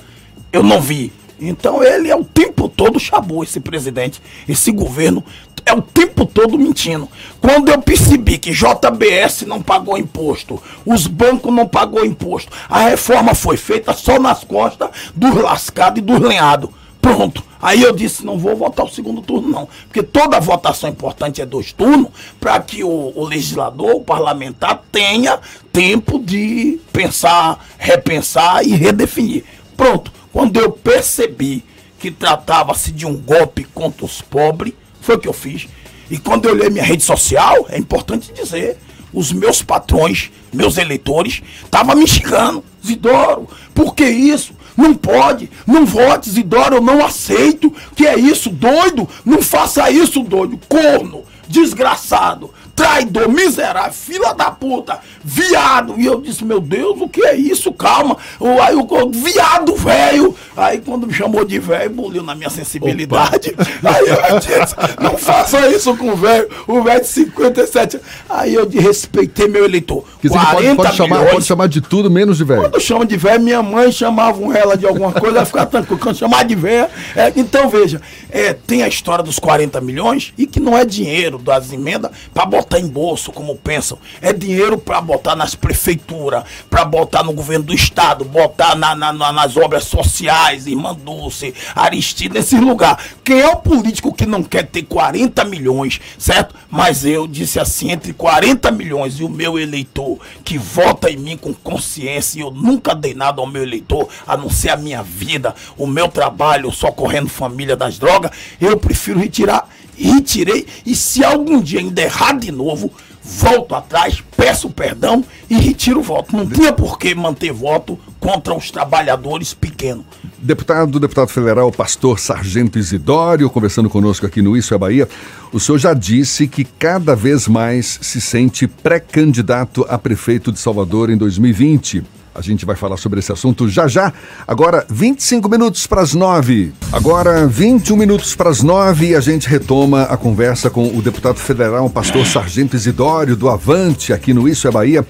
Eu 0.51 0.61
não 0.61 0.81
vi. 0.81 1.11
Então 1.39 1.81
ele 1.81 2.11
é 2.11 2.15
o 2.15 2.25
tempo 2.25 2.67
todo 2.67 2.99
chabou 2.99 3.43
esse 3.43 3.61
presidente, 3.61 4.21
esse 4.47 4.71
governo 4.71 5.23
é 5.69 5.73
o 5.73 5.81
tempo 5.81 6.25
todo 6.25 6.57
mentindo. 6.57 7.07
Quando 7.39 7.69
eu 7.69 7.81
percebi 7.81 8.37
que 8.37 8.51
JBS 8.51 9.43
não 9.45 9.61
pagou 9.61 9.97
imposto, 9.97 10.61
os 10.85 11.07
bancos 11.07 11.53
não 11.53 11.67
pagou 11.67 12.05
imposto, 12.05 12.51
a 12.67 12.89
reforma 12.89 13.33
foi 13.33 13.55
feita 13.55 13.93
só 13.93 14.19
nas 14.19 14.43
costas 14.43 14.89
dos 15.15 15.35
lascados 15.35 15.99
e 15.99 16.01
dos 16.01 16.19
lenhados. 16.19 16.69
Pronto. 17.01 17.43
Aí 17.61 17.81
eu 17.81 17.93
disse, 17.93 18.25
não 18.25 18.37
vou 18.37 18.55
votar 18.55 18.85
o 18.85 18.89
segundo 18.89 19.21
turno, 19.21 19.49
não. 19.49 19.69
Porque 19.85 20.01
toda 20.01 20.39
votação 20.39 20.89
importante 20.89 21.41
é 21.41 21.45
dois 21.45 21.71
turnos, 21.73 22.09
para 22.39 22.59
que 22.59 22.83
o, 22.83 23.13
o, 23.15 23.25
legislador, 23.25 23.95
o 23.95 24.01
parlamentar, 24.01 24.83
tenha 24.91 25.39
tempo 25.71 26.19
de 26.19 26.79
pensar, 26.91 27.65
repensar 27.77 28.65
e 28.65 28.75
redefinir. 28.75 29.43
Pronto. 29.75 30.11
Quando 30.31 30.57
eu 30.57 30.71
percebi 30.71 31.65
que 31.99 32.11
tratava-se 32.11 32.91
de 32.91 33.05
um 33.05 33.15
golpe 33.15 33.63
contra 33.65 34.05
os 34.05 34.21
pobres, 34.21 34.73
foi 35.09 35.15
o 35.15 35.19
que 35.19 35.27
eu 35.27 35.33
fiz. 35.33 35.67
E 36.11 36.19
quando 36.19 36.45
eu 36.45 36.53
olhei 36.53 36.69
minha 36.69 36.83
rede 36.83 37.03
social, 37.03 37.65
é 37.69 37.79
importante 37.79 38.31
dizer, 38.31 38.77
os 39.11 39.31
meus 39.31 39.63
patrões, 39.63 40.29
meus 40.53 40.77
eleitores, 40.77 41.41
estavam 41.63 41.95
me 41.95 42.07
xingando. 42.07 42.63
Zidoro, 42.85 43.47
por 43.73 43.95
que 43.95 44.07
isso? 44.07 44.53
Não 44.77 44.93
pode, 44.93 45.49
não 45.65 45.85
vote, 45.85 46.29
Zidoro, 46.29 46.75
eu 46.75 46.81
não 46.81 47.03
aceito. 47.03 47.73
Que 47.95 48.05
é 48.05 48.19
isso, 48.19 48.51
doido? 48.51 49.09
Não 49.25 49.41
faça 49.41 49.89
isso, 49.89 50.21
doido. 50.21 50.59
Corno, 50.69 51.23
desgraçado 51.47 52.53
traidor, 52.79 53.27
miserável, 53.27 53.91
fila 53.91 54.33
da 54.33 54.49
puta, 54.49 54.99
viado. 55.21 55.95
E 55.97 56.05
eu 56.05 56.21
disse, 56.21 56.45
meu 56.45 56.61
Deus, 56.61 57.01
o 57.01 57.09
que 57.09 57.21
é 57.25 57.35
isso? 57.35 57.73
Calma. 57.73 58.15
Aí 58.61 58.73
o 58.73 59.11
viado 59.11 59.75
velho. 59.75 60.33
Aí 60.55 60.79
quando 60.79 61.05
me 61.05 61.13
chamou 61.13 61.43
de 61.43 61.59
velho, 61.59 61.89
buliu 61.89 62.23
na 62.23 62.33
minha 62.33 62.49
sensibilidade. 62.49 63.49
Opa. 63.49 63.97
Aí 63.97 64.05
eu 64.07 64.39
disse, 64.39 64.75
não 65.01 65.17
faça 65.17 65.67
isso 65.67 65.95
com 65.97 66.11
o 66.11 66.15
velho. 66.15 66.47
O 66.67 66.81
velho 66.81 67.01
de 67.01 67.07
57. 67.07 67.99
Aí 68.29 68.53
eu 68.53 68.69
respeitei 68.69 69.49
meu 69.49 69.65
eleitor. 69.65 70.05
Quer 70.21 70.29
dizer, 70.29 70.39
40 70.39 70.75
pode, 70.75 70.75
pode, 70.75 70.95
chamar, 70.95 71.25
pode 71.25 71.45
chamar 71.45 71.67
de 71.67 71.81
tudo 71.81 72.09
menos 72.09 72.37
de 72.37 72.45
velho. 72.45 72.61
Quando 72.61 72.79
chama 72.79 73.05
de 73.05 73.17
velho, 73.17 73.41
minha 73.41 73.61
mãe 73.61 73.91
chamava 73.91 74.57
ela 74.57 74.77
de 74.77 74.85
alguma 74.85 75.11
coisa, 75.11 75.37
ela 75.37 75.45
ficava 75.45 75.65
tranquila. 75.65 75.99
Quando 75.99 76.15
chamar 76.15 76.45
de 76.45 76.55
velho. 76.55 76.87
É, 77.13 77.33
então 77.35 77.69
veja, 77.69 78.01
é, 78.29 78.53
tem 78.53 78.83
a 78.83 78.87
história 78.87 79.23
dos 79.23 79.37
40 79.37 79.81
milhões 79.81 80.33
e 80.37 80.47
que 80.47 80.61
não 80.61 80.77
é 80.77 80.85
dinheiro 80.85 81.37
das 81.37 81.73
emendas 81.73 82.11
para 82.33 82.45
botar 82.45 82.68
botar 82.69 82.79
em 82.79 82.87
bolso, 82.87 83.31
como 83.31 83.55
pensam. 83.55 83.97
É 84.21 84.31
dinheiro 84.31 84.77
para 84.77 85.01
botar 85.01 85.35
nas 85.35 85.55
prefeituras, 85.55 86.43
para 86.69 86.85
botar 86.85 87.23
no 87.23 87.33
governo 87.33 87.65
do 87.65 87.73
estado, 87.73 88.23
botar 88.23 88.75
na, 88.75 88.95
na, 88.95 89.11
na, 89.11 89.33
nas 89.33 89.57
obras 89.57 89.85
sociais, 89.85 90.67
Irmã 90.67 90.93
Dulce, 90.93 91.53
Aristide, 91.75 92.35
nesse 92.35 92.57
lugar. 92.59 93.03
Quem 93.23 93.39
é 93.41 93.47
o 93.47 93.55
político 93.55 94.13
que 94.13 94.25
não 94.25 94.43
quer 94.43 94.67
ter 94.67 94.83
40 94.83 95.43
milhões, 95.45 95.99
certo? 96.19 96.53
Mas 96.69 97.03
eu 97.03 97.25
disse 97.25 97.59
assim, 97.59 97.91
entre 97.91 98.13
40 98.13 98.69
milhões 98.69 99.19
e 99.19 99.23
o 99.23 99.29
meu 99.29 99.57
eleitor, 99.57 100.19
que 100.45 100.57
vota 100.57 101.09
em 101.09 101.17
mim 101.17 101.37
com 101.37 101.53
consciência, 101.53 102.37
e 102.37 102.41
eu 102.41 102.51
nunca 102.51 102.93
dei 102.93 103.15
nada 103.15 103.41
ao 103.41 103.47
meu 103.47 103.63
eleitor, 103.63 104.07
a 104.27 104.37
não 104.37 104.49
ser 104.49 104.69
a 104.69 104.77
minha 104.77 105.01
vida, 105.01 105.55
o 105.75 105.87
meu 105.87 106.07
trabalho, 106.07 106.71
socorrendo 106.71 107.29
família 107.29 107.75
das 107.75 107.97
drogas, 107.97 108.31
eu 108.61 108.77
prefiro 108.77 109.19
retirar 109.19 109.67
retirei 110.07 110.65
e 110.85 110.95
se 110.95 111.23
algum 111.23 111.61
dia 111.61 111.79
ainda 111.79 112.01
errar 112.01 112.37
de 112.37 112.51
novo, 112.51 112.91
volto 113.21 113.75
atrás, 113.75 114.23
peço 114.35 114.69
perdão 114.69 115.23
e 115.49 115.55
retiro 115.55 115.99
o 115.99 116.03
voto. 116.03 116.35
Não 116.35 116.47
tinha 116.47 116.73
por 116.73 116.97
que 116.97 117.13
manter 117.13 117.51
voto 117.51 117.99
contra 118.19 118.53
os 118.53 118.71
trabalhadores 118.71 119.53
pequenos. 119.53 120.05
Deputado, 120.37 120.99
deputado 120.99 121.27
federal, 121.27 121.71
pastor 121.71 122.19
Sargento 122.19 122.79
Isidório, 122.79 123.49
conversando 123.49 123.89
conosco 123.89 124.25
aqui 124.25 124.41
no 124.41 124.55
Isso 124.55 124.73
é 124.73 124.77
Bahia, 124.77 125.07
o 125.51 125.59
senhor 125.59 125.77
já 125.77 125.93
disse 125.93 126.47
que 126.47 126.63
cada 126.63 127.15
vez 127.15 127.47
mais 127.47 127.99
se 128.01 128.21
sente 128.21 128.67
pré-candidato 128.67 129.85
a 129.89 129.97
prefeito 129.97 130.51
de 130.51 130.59
Salvador 130.59 131.09
em 131.09 131.17
2020. 131.17 132.03
A 132.33 132.41
gente 132.41 132.65
vai 132.65 132.75
falar 132.75 132.97
sobre 132.97 133.19
esse 133.19 133.31
assunto 133.31 133.67
já 133.67 133.87
já. 133.87 134.13
Agora, 134.47 134.85
25 134.89 135.49
minutos 135.49 135.87
para 135.87 136.01
as 136.01 136.13
9. 136.13 136.71
Agora, 136.91 137.47
21 137.47 137.95
minutos 137.95 138.35
para 138.35 138.49
as 138.49 138.61
9 138.61 139.07
e 139.07 139.15
a 139.15 139.19
gente 139.19 139.47
retoma 139.47 140.03
a 140.03 140.17
conversa 140.17 140.69
com 140.69 140.87
o 140.95 141.01
deputado 141.01 141.37
federal, 141.37 141.89
pastor 141.89 142.25
Sargento 142.25 142.75
Isidório, 142.75 143.35
do 143.35 143.49
Avante, 143.49 144.13
aqui 144.13 144.33
no 144.33 144.47
Isso 144.47 144.67
é 144.67 144.71
Bahia. 144.71 145.05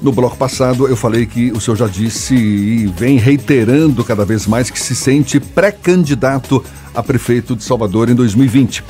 No 0.00 0.12
bloco 0.12 0.36
passado 0.36 0.86
eu 0.86 0.96
falei 0.96 1.26
que 1.26 1.50
o 1.50 1.60
senhor 1.60 1.76
já 1.76 1.86
disse 1.88 2.34
e 2.34 2.86
vem 2.86 3.18
reiterando 3.18 4.04
cada 4.04 4.24
vez 4.24 4.46
mais 4.46 4.70
que 4.70 4.78
se 4.78 4.94
sente 4.94 5.40
pré-candidato 5.40 6.64
a 6.94 7.02
prefeito 7.02 7.56
de 7.56 7.64
Salvador 7.64 8.08
em 8.08 8.14
2020 8.14 8.84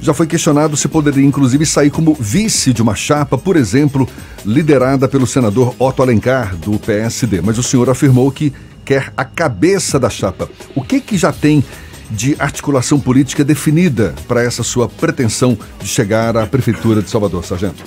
já 0.00 0.14
foi 0.14 0.26
questionado 0.26 0.76
se 0.76 0.88
poderia 0.88 1.24
inclusive 1.24 1.66
sair 1.66 1.90
como 1.90 2.14
vice 2.14 2.72
de 2.72 2.82
uma 2.82 2.94
chapa, 2.94 3.36
por 3.36 3.56
exemplo, 3.56 4.08
liderada 4.44 5.08
pelo 5.08 5.26
senador 5.26 5.74
Otto 5.78 6.02
Alencar, 6.02 6.56
do 6.56 6.78
PSD. 6.78 7.40
Mas 7.40 7.58
o 7.58 7.62
senhor 7.62 7.90
afirmou 7.90 8.30
que 8.30 8.52
quer 8.84 9.12
a 9.16 9.24
cabeça 9.24 9.98
da 9.98 10.08
chapa. 10.08 10.48
O 10.74 10.82
que, 10.82 11.00
que 11.00 11.18
já 11.18 11.32
tem 11.32 11.64
de 12.10 12.36
articulação 12.38 12.98
política 12.98 13.44
definida 13.44 14.14
para 14.26 14.42
essa 14.42 14.62
sua 14.62 14.88
pretensão 14.88 15.58
de 15.80 15.86
chegar 15.86 16.36
à 16.36 16.46
Prefeitura 16.46 17.02
de 17.02 17.10
Salvador, 17.10 17.44
Sargento? 17.44 17.84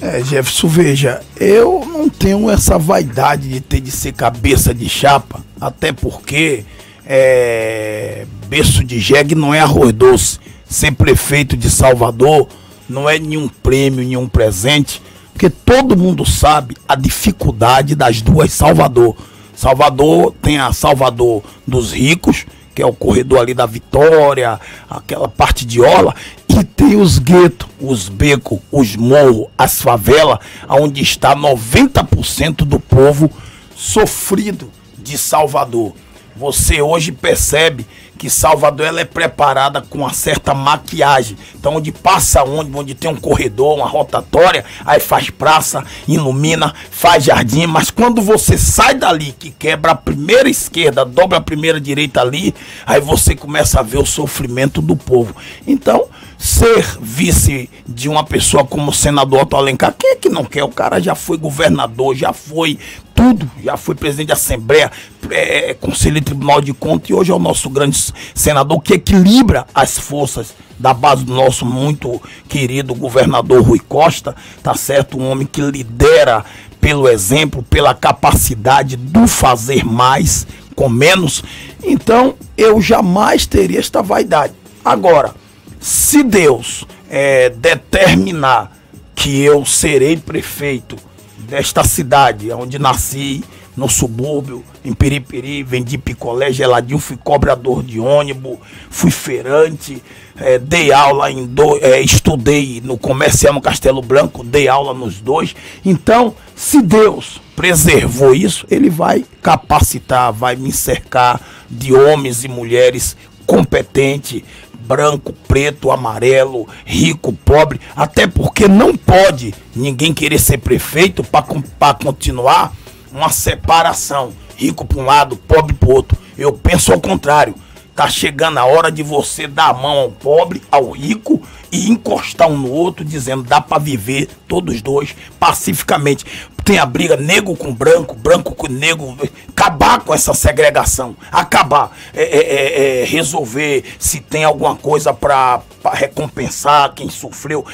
É, 0.00 0.24
Jefferson, 0.24 0.68
veja, 0.68 1.20
eu 1.38 1.84
não 1.86 2.08
tenho 2.08 2.48
essa 2.48 2.78
vaidade 2.78 3.50
de 3.50 3.60
ter 3.60 3.80
de 3.80 3.90
ser 3.90 4.14
cabeça 4.14 4.72
de 4.72 4.88
chapa, 4.88 5.44
até 5.60 5.92
porque 5.92 6.64
é, 7.04 8.24
berço 8.48 8.82
de 8.82 8.98
jegue 8.98 9.34
não 9.34 9.52
é 9.52 9.60
arroz 9.60 9.92
doce 9.92 10.38
ser 10.70 10.92
prefeito 10.92 11.56
de 11.56 11.68
Salvador 11.68 12.48
não 12.88 13.10
é 13.10 13.18
nenhum 13.18 13.48
prêmio, 13.48 14.04
nenhum 14.04 14.28
presente, 14.28 15.02
porque 15.32 15.50
todo 15.50 15.96
mundo 15.96 16.24
sabe 16.24 16.76
a 16.88 16.94
dificuldade 16.94 17.94
das 17.94 18.22
duas 18.22 18.52
Salvador. 18.52 19.16
Salvador 19.54 20.32
tem 20.40 20.58
a 20.58 20.72
Salvador 20.72 21.42
dos 21.66 21.92
ricos, 21.92 22.46
que 22.74 22.80
é 22.80 22.86
o 22.86 22.92
corredor 22.92 23.40
ali 23.40 23.52
da 23.52 23.66
Vitória, 23.66 24.60
aquela 24.88 25.28
parte 25.28 25.66
de 25.66 25.80
Orla, 25.80 26.14
e 26.48 26.64
tem 26.64 26.96
os 26.96 27.18
guetos, 27.18 27.68
os 27.80 28.08
becos, 28.08 28.60
os 28.70 28.94
morros, 28.96 29.48
as 29.58 29.82
favelas, 29.82 30.38
onde 30.68 31.02
está 31.02 31.34
90% 31.34 32.58
do 32.64 32.78
povo 32.78 33.30
sofrido 33.76 34.70
de 34.96 35.18
Salvador. 35.18 35.94
Você 36.40 36.80
hoje 36.80 37.12
percebe 37.12 37.86
que 38.16 38.30
Salvador 38.30 38.86
ela 38.86 39.00
é 39.02 39.04
preparada 39.04 39.82
com 39.82 39.98
uma 39.98 40.14
certa 40.14 40.54
maquiagem. 40.54 41.36
Então, 41.54 41.74
onde 41.74 41.92
passa 41.92 42.42
onde, 42.42 42.74
onde 42.74 42.94
tem 42.94 43.10
um 43.10 43.16
corredor, 43.16 43.76
uma 43.76 43.86
rotatória, 43.86 44.64
aí 44.82 44.98
faz 44.98 45.28
praça, 45.28 45.84
ilumina, 46.08 46.74
faz 46.90 47.24
jardim. 47.24 47.66
Mas 47.66 47.90
quando 47.90 48.22
você 48.22 48.56
sai 48.56 48.94
dali, 48.94 49.32
que 49.38 49.50
quebra 49.50 49.92
a 49.92 49.94
primeira 49.94 50.48
esquerda, 50.48 51.04
dobra 51.04 51.36
a 51.36 51.42
primeira 51.42 51.78
direita 51.78 52.22
ali, 52.22 52.54
aí 52.86 53.02
você 53.02 53.36
começa 53.36 53.80
a 53.80 53.82
ver 53.82 53.98
o 53.98 54.06
sofrimento 54.06 54.80
do 54.80 54.96
povo. 54.96 55.36
Então, 55.66 56.08
ser 56.40 56.98
vice 57.02 57.68
de 57.86 58.08
uma 58.08 58.24
pessoa 58.24 58.64
como 58.64 58.90
o 58.90 58.94
senador 58.94 59.42
Otto 59.42 59.56
Alencar, 59.56 59.94
quem 59.96 60.12
é 60.12 60.16
que 60.16 60.30
não 60.30 60.42
quer? 60.42 60.64
O 60.64 60.70
cara 60.70 60.98
já 60.98 61.14
foi 61.14 61.36
governador, 61.36 62.16
já 62.16 62.32
foi 62.32 62.78
tudo, 63.14 63.48
já 63.62 63.76
foi 63.76 63.94
presidente 63.94 64.28
da 64.28 64.34
Assembleia, 64.34 64.90
é, 65.30 65.74
Conselho 65.74 66.22
Tribunal 66.22 66.62
de 66.62 66.72
Contas 66.72 67.10
e 67.10 67.12
hoje 67.12 67.30
é 67.30 67.34
o 67.34 67.38
nosso 67.38 67.68
grande 67.68 68.02
senador 68.34 68.80
que 68.80 68.94
equilibra 68.94 69.66
as 69.74 69.98
forças 69.98 70.54
da 70.78 70.94
base 70.94 71.24
do 71.24 71.34
nosso 71.34 71.66
muito 71.66 72.18
querido 72.48 72.94
governador 72.94 73.62
Rui 73.62 73.78
Costa, 73.78 74.34
tá 74.62 74.74
certo? 74.74 75.18
Um 75.18 75.30
homem 75.30 75.46
que 75.46 75.60
lidera 75.60 76.42
pelo 76.80 77.06
exemplo, 77.06 77.62
pela 77.62 77.94
capacidade 77.94 78.96
do 78.96 79.26
fazer 79.26 79.84
mais 79.84 80.46
com 80.74 80.88
menos. 80.88 81.44
Então, 81.84 82.34
eu 82.56 82.80
jamais 82.80 83.44
teria 83.44 83.78
esta 83.78 84.00
vaidade. 84.00 84.54
Agora, 84.82 85.34
se 85.80 86.22
Deus 86.22 86.84
é, 87.08 87.48
determinar 87.50 88.76
que 89.14 89.40
eu 89.40 89.64
serei 89.64 90.16
prefeito 90.16 90.96
desta 91.38 91.82
cidade 91.82 92.52
onde 92.52 92.78
nasci, 92.78 93.42
no 93.76 93.88
subúrbio, 93.88 94.62
em 94.84 94.92
Periperi, 94.92 95.62
vendi 95.62 95.96
picolé 95.96 96.52
geladinho, 96.52 96.98
fui 96.98 97.16
cobrador 97.16 97.82
de 97.82 97.98
ônibus, 97.98 98.58
fui 98.90 99.10
feirante, 99.10 100.02
é, 100.36 100.58
dei 100.58 100.92
aula 100.92 101.30
em 101.30 101.46
dois, 101.46 101.82
é, 101.82 102.00
estudei 102.00 102.82
no 102.84 102.98
comercial 102.98 103.54
no 103.54 103.60
Castelo 103.60 104.02
Branco, 104.02 104.44
dei 104.44 104.68
aula 104.68 104.92
nos 104.92 105.20
dois. 105.20 105.54
Então, 105.84 106.34
se 106.54 106.82
Deus 106.82 107.40
preservou 107.56 108.34
isso, 108.34 108.66
ele 108.70 108.90
vai 108.90 109.24
capacitar, 109.40 110.32
vai 110.32 110.56
me 110.56 110.72
cercar 110.72 111.40
de 111.70 111.94
homens 111.94 112.44
e 112.44 112.48
mulheres 112.48 113.16
competentes, 113.46 114.42
branco, 114.90 115.32
preto, 115.46 115.92
amarelo, 115.92 116.66
rico, 116.84 117.32
pobre, 117.32 117.80
até 117.94 118.26
porque 118.26 118.66
não 118.66 118.96
pode 118.96 119.54
ninguém 119.72 120.12
querer 120.12 120.40
ser 120.40 120.58
prefeito 120.58 121.22
para 121.22 121.94
continuar 121.94 122.72
uma 123.12 123.28
separação, 123.28 124.32
rico 124.56 124.84
para 124.84 124.98
um 124.98 125.04
lado, 125.04 125.36
pobre 125.36 125.74
para 125.74 125.94
outro. 125.94 126.18
Eu 126.36 126.52
penso 126.52 126.92
ao 126.92 127.00
contrário. 127.00 127.54
Tá 127.94 128.08
chegando 128.08 128.58
a 128.58 128.64
hora 128.64 128.90
de 128.90 129.02
você 129.02 129.46
dar 129.46 129.68
a 129.68 129.74
mão 129.74 129.98
ao 129.98 130.10
pobre, 130.10 130.62
ao 130.70 130.90
rico 130.90 131.42
e 131.70 131.88
encostar 131.88 132.48
um 132.48 132.56
no 132.56 132.70
outro, 132.70 133.04
dizendo 133.04 133.42
dá 133.42 133.60
para 133.60 133.78
viver 133.78 134.28
todos 134.48 134.80
dois 134.80 135.14
pacificamente 135.38 136.24
tem 136.64 136.78
a 136.78 136.86
briga 136.86 137.16
negro 137.16 137.54
com 137.56 137.72
branco, 137.72 138.14
branco 138.14 138.54
com 138.54 138.68
negro, 138.68 139.16
acabar 139.48 140.00
com 140.00 140.14
essa 140.14 140.32
segregação, 140.32 141.16
acabar, 141.30 141.96
é, 142.14 142.22
é, 142.22 142.38
é, 142.38 143.02
é 143.02 143.04
resolver 143.04 143.84
se 143.98 144.20
tem 144.20 144.44
alguma 144.44 144.74
coisa 144.76 145.12
para 145.12 145.60
recompensar 145.92 146.92
quem 146.94 147.10
sofreu, 147.10 147.64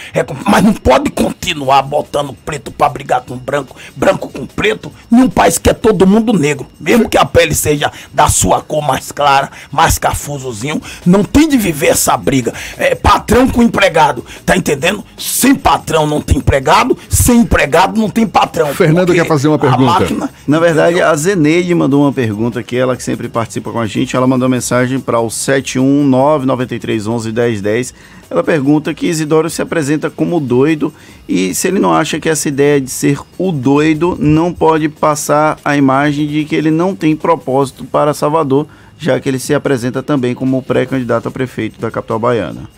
mas 0.47 0.65
não 0.65 0.73
pode 0.73 1.11
continuar 1.11 1.83
botando 1.83 2.33
preto 2.45 2.71
para 2.71 2.89
brigar 2.89 3.21
com 3.23 3.37
branco, 3.37 3.77
branco 3.95 4.29
com 4.29 4.47
preto, 4.47 4.93
em 5.13 5.17
um 5.17 5.29
país 5.29 5.59
que 5.59 5.71
é 5.71 5.75
todo 5.75 6.07
mundo 6.07 6.33
negro, 6.33 6.67
mesmo 6.81 7.09
que 7.09 7.19
a 7.19 7.25
pele 7.25 7.55
seja 7.55 7.93
da 8.13 8.29
sua 8.29 8.61
cor 8.61 8.83
mais 8.83 9.13
clara, 9.13 9.51
mais 9.71 9.99
cafusozinho, 9.99 10.81
não 11.05 11.23
tem 11.23 11.49
de 11.49 11.57
viver 11.57 11.89
essa 11.89 12.17
briga. 12.17 12.53
É 12.77 12.95
patrão 12.95 13.49
com 13.49 13.63
empregado, 13.63 14.25
tá 14.45 14.57
entendendo? 14.57 15.05
Sem 15.17 15.55
patrão 15.55 16.07
não 16.07 16.21
tem 16.21 16.39
empregado, 16.39 16.99
sem 17.09 17.41
empregado 17.41 18.01
não 18.01 18.11
tem 18.11 18.27
patrão. 18.27 18.69
Fernando 18.87 19.13
quer 19.13 19.27
fazer 19.27 19.49
uma 19.49 19.59
pergunta. 19.59 19.85
Máquina, 19.85 20.31
Na 20.47 20.61
verdade, 20.61 21.03
a 21.03 21.15
Zeneide 21.17 21.75
mandou 21.75 22.03
uma 22.03 22.13
pergunta 22.13 22.61
aqui, 22.61 22.77
ela 22.77 22.97
que 22.97 23.03
sempre 23.03 23.29
participa 23.29 23.73
com 23.73 23.81
a 23.81 23.87
gente, 23.87 24.15
ela 24.15 24.27
mandou 24.27 24.47
mensagem 24.49 25.01
para 25.01 25.19
o 25.19 25.27
71993111010. 25.27 27.93
Ela 28.31 28.45
pergunta 28.45 28.95
que 28.95 29.07
Isidoro 29.07 29.51
se 29.51 29.61
apresenta 29.61 30.09
como 30.09 30.39
doido 30.39 30.95
e 31.29 31.55
se 31.55 31.69
ele 31.69 31.79
não 31.79 31.93
acha 31.93 32.21
que 32.21 32.29
essa 32.29 32.49
ideia 32.49 32.81
de 32.81 32.91
ser 32.91 33.19
o 33.37 33.51
doido 33.51 34.17
não 34.21 34.53
pode 34.53 34.89
passar 34.89 35.59
a 35.65 35.77
imagem 35.77 36.27
de 36.27 36.45
que 36.45 36.55
ele 36.55 36.71
não 36.71 36.95
tem 36.95 37.17
propósito 37.17 37.85
para 37.85 38.15
Salvador, 38.15 38.67
já 38.99 39.21
que 39.21 39.29
ele 39.29 39.39
se 39.39 39.55
apresenta 39.55 40.03
também 40.03 40.35
como 40.35 40.63
pré-candidato 40.63 41.29
a 41.29 41.31
prefeito 41.31 41.81
da 41.81 41.91
capital 41.91 42.19
baiana. 42.19 42.69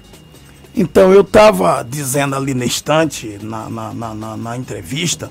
Então, 0.77 1.13
eu 1.13 1.23
estava 1.23 1.83
dizendo 1.83 2.37
ali 2.37 2.55
na 2.55 2.65
estante, 2.65 3.39
na, 3.43 3.69
na, 3.69 4.15
na, 4.15 4.37
na 4.37 4.57
entrevista, 4.57 5.29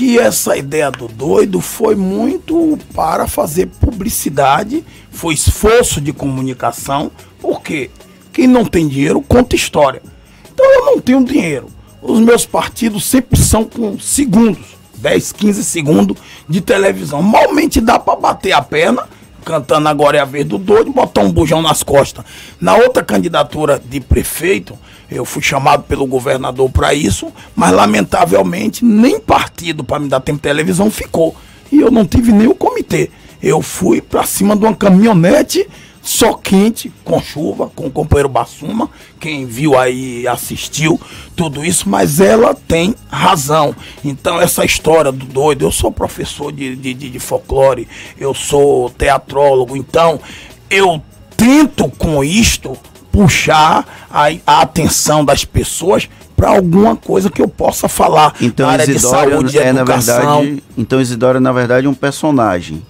que 0.00 0.18
essa 0.18 0.56
ideia 0.56 0.90
do 0.90 1.08
doido 1.08 1.60
foi 1.60 1.94
muito 1.94 2.78
para 2.94 3.28
fazer 3.28 3.66
publicidade, 3.66 4.82
foi 5.10 5.34
esforço 5.34 6.00
de 6.00 6.10
comunicação, 6.10 7.10
porque 7.38 7.90
quem 8.32 8.46
não 8.46 8.64
tem 8.64 8.88
dinheiro 8.88 9.20
conta 9.20 9.54
história. 9.54 10.00
Então 10.50 10.64
eu 10.64 10.86
não 10.86 11.00
tenho 11.02 11.22
dinheiro. 11.22 11.66
Os 12.00 12.18
meus 12.18 12.46
partidos 12.46 13.04
sempre 13.04 13.38
são 13.38 13.62
com 13.62 13.98
segundos, 13.98 14.68
10, 14.94 15.32
15 15.32 15.64
segundos 15.64 16.16
de 16.48 16.62
televisão. 16.62 17.22
Malmente 17.22 17.78
dá 17.78 17.98
para 17.98 18.18
bater 18.18 18.52
a 18.52 18.62
perna, 18.62 19.06
cantando 19.44 19.88
agora 19.88 20.18
é 20.18 20.20
a 20.20 20.24
vez 20.24 20.44
do 20.44 20.58
doido, 20.58 20.92
botar 20.92 21.22
um 21.22 21.32
bujão 21.32 21.62
nas 21.62 21.82
costas. 21.82 22.24
Na 22.60 22.76
outra 22.76 23.02
candidatura 23.02 23.80
de 23.84 24.00
prefeito, 24.00 24.78
eu 25.10 25.24
fui 25.24 25.42
chamado 25.42 25.82
pelo 25.84 26.06
governador 26.06 26.70
para 26.70 26.94
isso, 26.94 27.32
mas 27.56 27.72
lamentavelmente 27.72 28.84
nem 28.84 29.18
partido 29.18 29.82
para 29.82 29.98
me 29.98 30.08
dar 30.08 30.20
tempo 30.20 30.38
de 30.38 30.42
televisão 30.42 30.90
ficou. 30.90 31.34
E 31.72 31.80
eu 31.80 31.90
não 31.90 32.06
tive 32.06 32.32
nem 32.32 32.46
o 32.46 32.54
comitê. 32.54 33.10
Eu 33.42 33.62
fui 33.62 34.00
para 34.00 34.24
cima 34.24 34.54
de 34.54 34.64
uma 34.64 34.74
caminhonete 34.74 35.66
só 36.02 36.32
quente, 36.34 36.92
com 37.04 37.20
chuva, 37.20 37.70
com 37.74 37.86
o 37.86 37.90
companheiro 37.90 38.28
Bassuma. 38.28 38.88
Quem 39.18 39.44
viu 39.44 39.78
aí 39.78 40.26
assistiu 40.26 41.00
tudo 41.36 41.64
isso, 41.64 41.88
mas 41.88 42.20
ela 42.20 42.54
tem 42.54 42.94
razão. 43.08 43.74
Então, 44.04 44.40
essa 44.40 44.64
história 44.64 45.12
do 45.12 45.26
doido, 45.26 45.64
eu 45.64 45.72
sou 45.72 45.92
professor 45.92 46.52
de, 46.52 46.74
de, 46.74 46.94
de 46.94 47.18
folclore, 47.18 47.86
eu 48.18 48.34
sou 48.34 48.90
teatrólogo, 48.90 49.76
então 49.76 50.20
eu 50.70 51.02
tento 51.36 51.88
com 51.98 52.24
isto 52.24 52.76
puxar 53.12 54.06
a, 54.10 54.28
a 54.46 54.60
atenção 54.62 55.24
das 55.24 55.44
pessoas 55.44 56.08
para 56.36 56.50
alguma 56.50 56.96
coisa 56.96 57.28
que 57.28 57.42
eu 57.42 57.48
possa 57.48 57.86
falar 57.88 58.34
então, 58.40 58.66
na 58.66 58.72
área 58.72 58.84
Isidoro 58.84 59.44
de 59.44 59.52
saúde, 59.52 59.58
é, 59.58 59.68
educação. 59.68 60.24
Na 60.24 60.36
verdade, 60.40 60.62
então 60.78 61.00
Isidoro 61.00 61.36
é 61.36 61.40
na 61.40 61.52
verdade 61.52 61.86
um 61.86 61.92
personagem. 61.92 62.82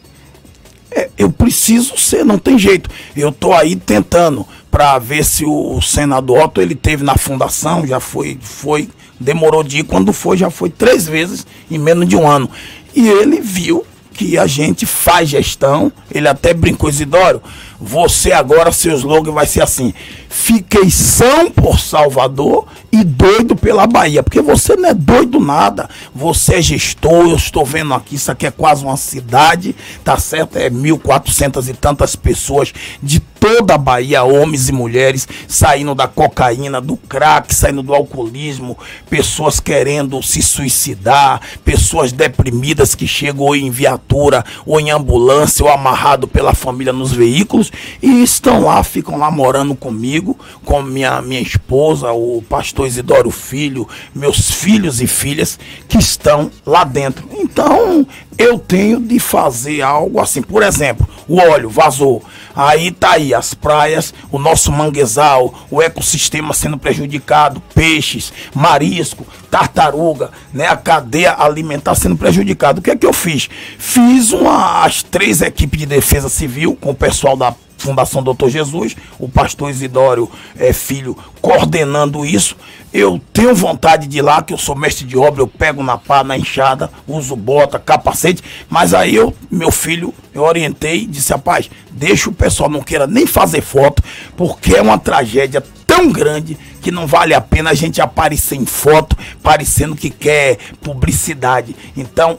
É, 0.91 1.09
eu 1.17 1.31
preciso 1.31 1.97
ser, 1.97 2.25
não 2.25 2.39
tem 2.39 2.59
jeito. 2.59 2.91
Eu 3.17 3.31
tô 3.31 3.53
aí 3.53 3.77
tentando 3.77 4.47
para 4.71 4.99
ver 4.99 5.25
se 5.25 5.45
o 5.45 5.81
senador 5.81 6.45
Otto 6.45 6.61
ele 6.61 6.75
teve 6.75 7.05
na 7.05 7.17
fundação, 7.17 7.87
já 7.87 8.01
foi, 8.01 8.39
foi, 8.41 8.89
demorou 9.19 9.63
de 9.63 9.79
ir, 9.79 9.85
quando 9.85 10.13
foi, 10.13 10.37
já 10.37 10.51
foi 10.51 10.71
três 10.71 11.07
vezes 11.07 11.47
em 11.71 11.79
menos 11.79 12.09
de 12.09 12.17
um 12.17 12.29
ano. 12.29 12.49
E 12.95 13.09
ele 13.09 13.41
viu 13.41 13.85
que 14.13 14.37
a 14.37 14.47
gente 14.47 14.85
faz 14.85 15.29
gestão, 15.29 15.93
ele 16.11 16.29
até 16.29 16.53
brincou, 16.53 16.91
Isidoro, 16.91 17.43
você 17.81 18.33
agora, 18.33 18.71
seu 18.73 18.95
slogan 18.95 19.33
vai 19.33 19.47
ser 19.47 19.63
assim: 19.63 19.95
fiquei 20.31 20.89
são 20.91 21.51
por 21.51 21.81
Salvador 21.81 22.67
e 22.93 23.03
doido 23.03 23.57
pela 23.57 23.87
Bahia. 23.87 24.23
Porque 24.23 24.41
você 24.41 24.77
não 24.77 24.91
é 24.91 24.95
doido 24.95 25.41
nada. 25.41 25.91
Você 26.15 26.55
é 26.55 26.63
gestor, 26.63 27.29
eu 27.29 27.37
estou 27.37 27.65
vendo 27.65 27.93
aqui, 27.93 28.15
isso 28.15 28.31
aqui 28.31 28.47
é 28.47 28.51
quase 28.51 28.85
uma 28.85 28.97
cidade, 28.97 29.75
tá 30.05 30.17
certo? 30.17 30.57
É 30.57 30.71
1.400 30.71 31.69
e 31.69 31.75
tantas 31.75 32.15
pessoas 32.15 32.73
de 33.03 33.19
toda 33.19 33.75
a 33.75 33.79
Bahia, 33.79 34.23
homens 34.23 34.69
e 34.69 34.73
mulheres, 34.73 35.27
saindo 35.49 35.95
da 35.95 36.07
cocaína, 36.07 36.81
do 36.81 36.97
crack, 36.97 37.55
saindo 37.55 37.83
do 37.83 37.95
alcoolismo, 37.95 38.79
pessoas 39.09 39.59
querendo 39.59 40.23
se 40.23 40.43
suicidar, 40.43 41.41
pessoas 41.65 42.13
deprimidas 42.13 42.95
que 42.95 43.07
chegam 43.07 43.47
ou 43.47 43.57
em 43.57 43.71
viatura, 43.71 44.45
ou 44.67 44.79
em 44.79 44.91
ambulância, 44.91 45.65
ou 45.65 45.73
amarrado 45.73 46.29
pela 46.29 46.55
família 46.55 46.93
nos 46.93 47.13
veículos, 47.13 47.73
e 48.03 48.23
estão 48.23 48.65
lá, 48.65 48.85
ficam 48.85 49.17
lá 49.17 49.31
morando 49.31 49.75
comigo 49.75 50.20
comigo, 50.21 50.39
com 50.65 50.83
minha, 50.83 51.21
minha 51.23 51.41
esposa, 51.41 52.13
o 52.13 52.43
pastor 52.49 52.87
Isidoro 52.87 53.31
Filho, 53.31 53.89
meus 54.15 54.51
filhos 54.51 55.01
e 55.01 55.07
filhas 55.07 55.59
que 55.89 55.99
estão 55.99 56.51
lá 56.65 56.85
dentro. 56.85 57.29
Então, 57.33 58.07
eu 58.39 58.59
tenho 58.59 59.01
de 59.01 59.19
fazer 59.19 59.83
algo 59.83 60.21
assim. 60.21 60.43
Por 60.43 60.63
exemplo, 60.63 61.09
o 61.27 61.39
óleo 61.39 61.69
vazou. 61.69 62.23
Aí 62.55 62.91
tá 62.91 63.13
aí 63.13 63.33
as 63.35 63.55
praias, 63.55 64.13
o 64.31 64.39
nosso 64.39 64.71
manguezal, 64.71 65.55
o 65.71 65.81
ecossistema 65.81 66.53
sendo 66.53 66.77
prejudicado, 66.77 67.63
peixes, 67.75 68.33
marisco, 68.55 69.27
tartaruga, 69.51 70.31
né, 70.53 70.67
a 70.67 70.77
cadeia 70.77 71.35
alimentar 71.39 71.95
sendo 71.95 72.17
prejudicada. 72.17 72.81
O 72.81 72.83
que 72.83 72.91
é 72.91 72.97
que 72.97 73.07
eu 73.07 73.13
fiz? 73.13 73.49
Fiz 73.79 74.33
uma, 74.33 74.85
as 74.85 75.03
três 75.03 75.41
equipes 75.41 75.81
de 75.81 75.87
defesa 75.87 76.29
civil 76.29 76.77
com 76.81 76.91
o 76.91 76.95
pessoal 76.95 77.37
da 77.37 77.55
Fundação 77.83 78.23
Doutor 78.23 78.51
Jesus, 78.51 78.97
o 79.19 79.29
pastor 79.29 79.71
Isidório 79.71 80.31
é, 80.57 80.73
Filho 80.73 81.17
coordenando 81.41 82.25
isso. 82.25 82.57
Eu 82.93 83.21
tenho 83.33 83.55
vontade 83.55 84.07
de 84.07 84.19
ir 84.19 84.23
lá, 84.23 84.43
que 84.43 84.53
eu 84.53 84.59
sou 84.59 84.75
mestre 84.75 85.07
de 85.07 85.17
obra, 85.17 85.43
eu 85.43 85.47
pego 85.47 85.83
na 85.83 85.97
pá, 85.97 86.25
na 86.25 86.37
enxada, 86.37 86.91
uso 87.07 87.37
bota, 87.37 87.79
capacete, 87.79 88.43
mas 88.69 88.93
aí 88.93 89.15
eu, 89.15 89.35
meu 89.51 89.71
filho, 89.71 90.13
eu 90.35 90.43
orientei 90.43 91.07
disse, 91.07 91.33
rapaz, 91.33 91.71
deixa 91.91 92.31
o 92.31 92.33
pessoal 92.33 92.69
não 92.71 92.81
queira 92.81 93.07
nem 93.07 93.27
fazer 93.27 93.61
foto, 93.61 94.03
porque 94.37 94.75
é 94.75 94.83
uma 94.83 94.99
tragédia 94.99 95.63
tão 95.87 96.11
grande 96.11 96.57
que 96.81 96.91
não 96.91 97.07
vale 97.07 97.35
a 97.35 97.41
pena 97.41 97.71
a 97.71 97.75
gente 97.75 98.01
aparecer 98.01 98.57
em 98.57 98.67
foto 98.67 99.17
parecendo 99.43 99.95
que 99.95 100.11
quer 100.11 100.59
publicidade. 100.81 101.75
Então, 101.97 102.39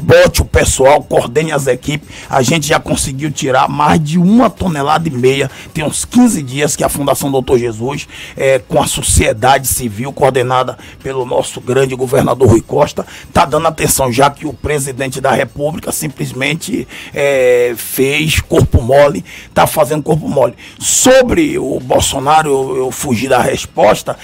bote 0.00 0.42
o 0.42 0.44
pessoal, 0.44 1.02
coordene 1.02 1.52
as 1.52 1.66
equipes. 1.66 2.08
A 2.28 2.42
gente 2.42 2.66
já 2.66 2.80
conseguiu 2.80 3.30
tirar 3.30 3.68
mais 3.68 4.02
de 4.02 4.18
uma 4.18 4.48
tonelada 4.48 5.08
e 5.08 5.10
meia. 5.10 5.50
Tem 5.74 5.84
uns 5.84 6.04
15 6.04 6.42
dias 6.42 6.76
que 6.76 6.84
a 6.84 6.88
Fundação 6.88 7.30
Doutor 7.30 7.58
Jesus, 7.58 8.08
é, 8.36 8.58
com 8.58 8.80
a 8.80 8.86
sociedade 8.86 9.68
civil, 9.68 10.12
coordenada 10.12 10.78
pelo 11.02 11.24
nosso 11.24 11.60
grande 11.60 11.94
governador 11.94 12.48
Rui 12.48 12.62
Costa, 12.62 13.06
está 13.28 13.44
dando 13.44 13.68
atenção, 13.68 14.12
já 14.12 14.30
que 14.30 14.46
o 14.46 14.52
presidente 14.52 15.20
da 15.20 15.32
República 15.32 15.92
simplesmente 15.92 16.86
é, 17.14 17.74
fez 17.76 18.40
corpo 18.40 18.80
mole, 18.80 19.24
está 19.48 19.66
fazendo 19.66 20.02
corpo 20.02 20.28
mole. 20.28 20.54
Sobre 20.78 21.58
o 21.58 21.78
Bolsonaro, 21.80 22.50
eu, 22.50 22.76
eu 22.76 22.90
fugi 22.90 23.28
da 23.28 23.40
resposta. 23.62 24.16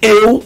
Eu 0.00 0.42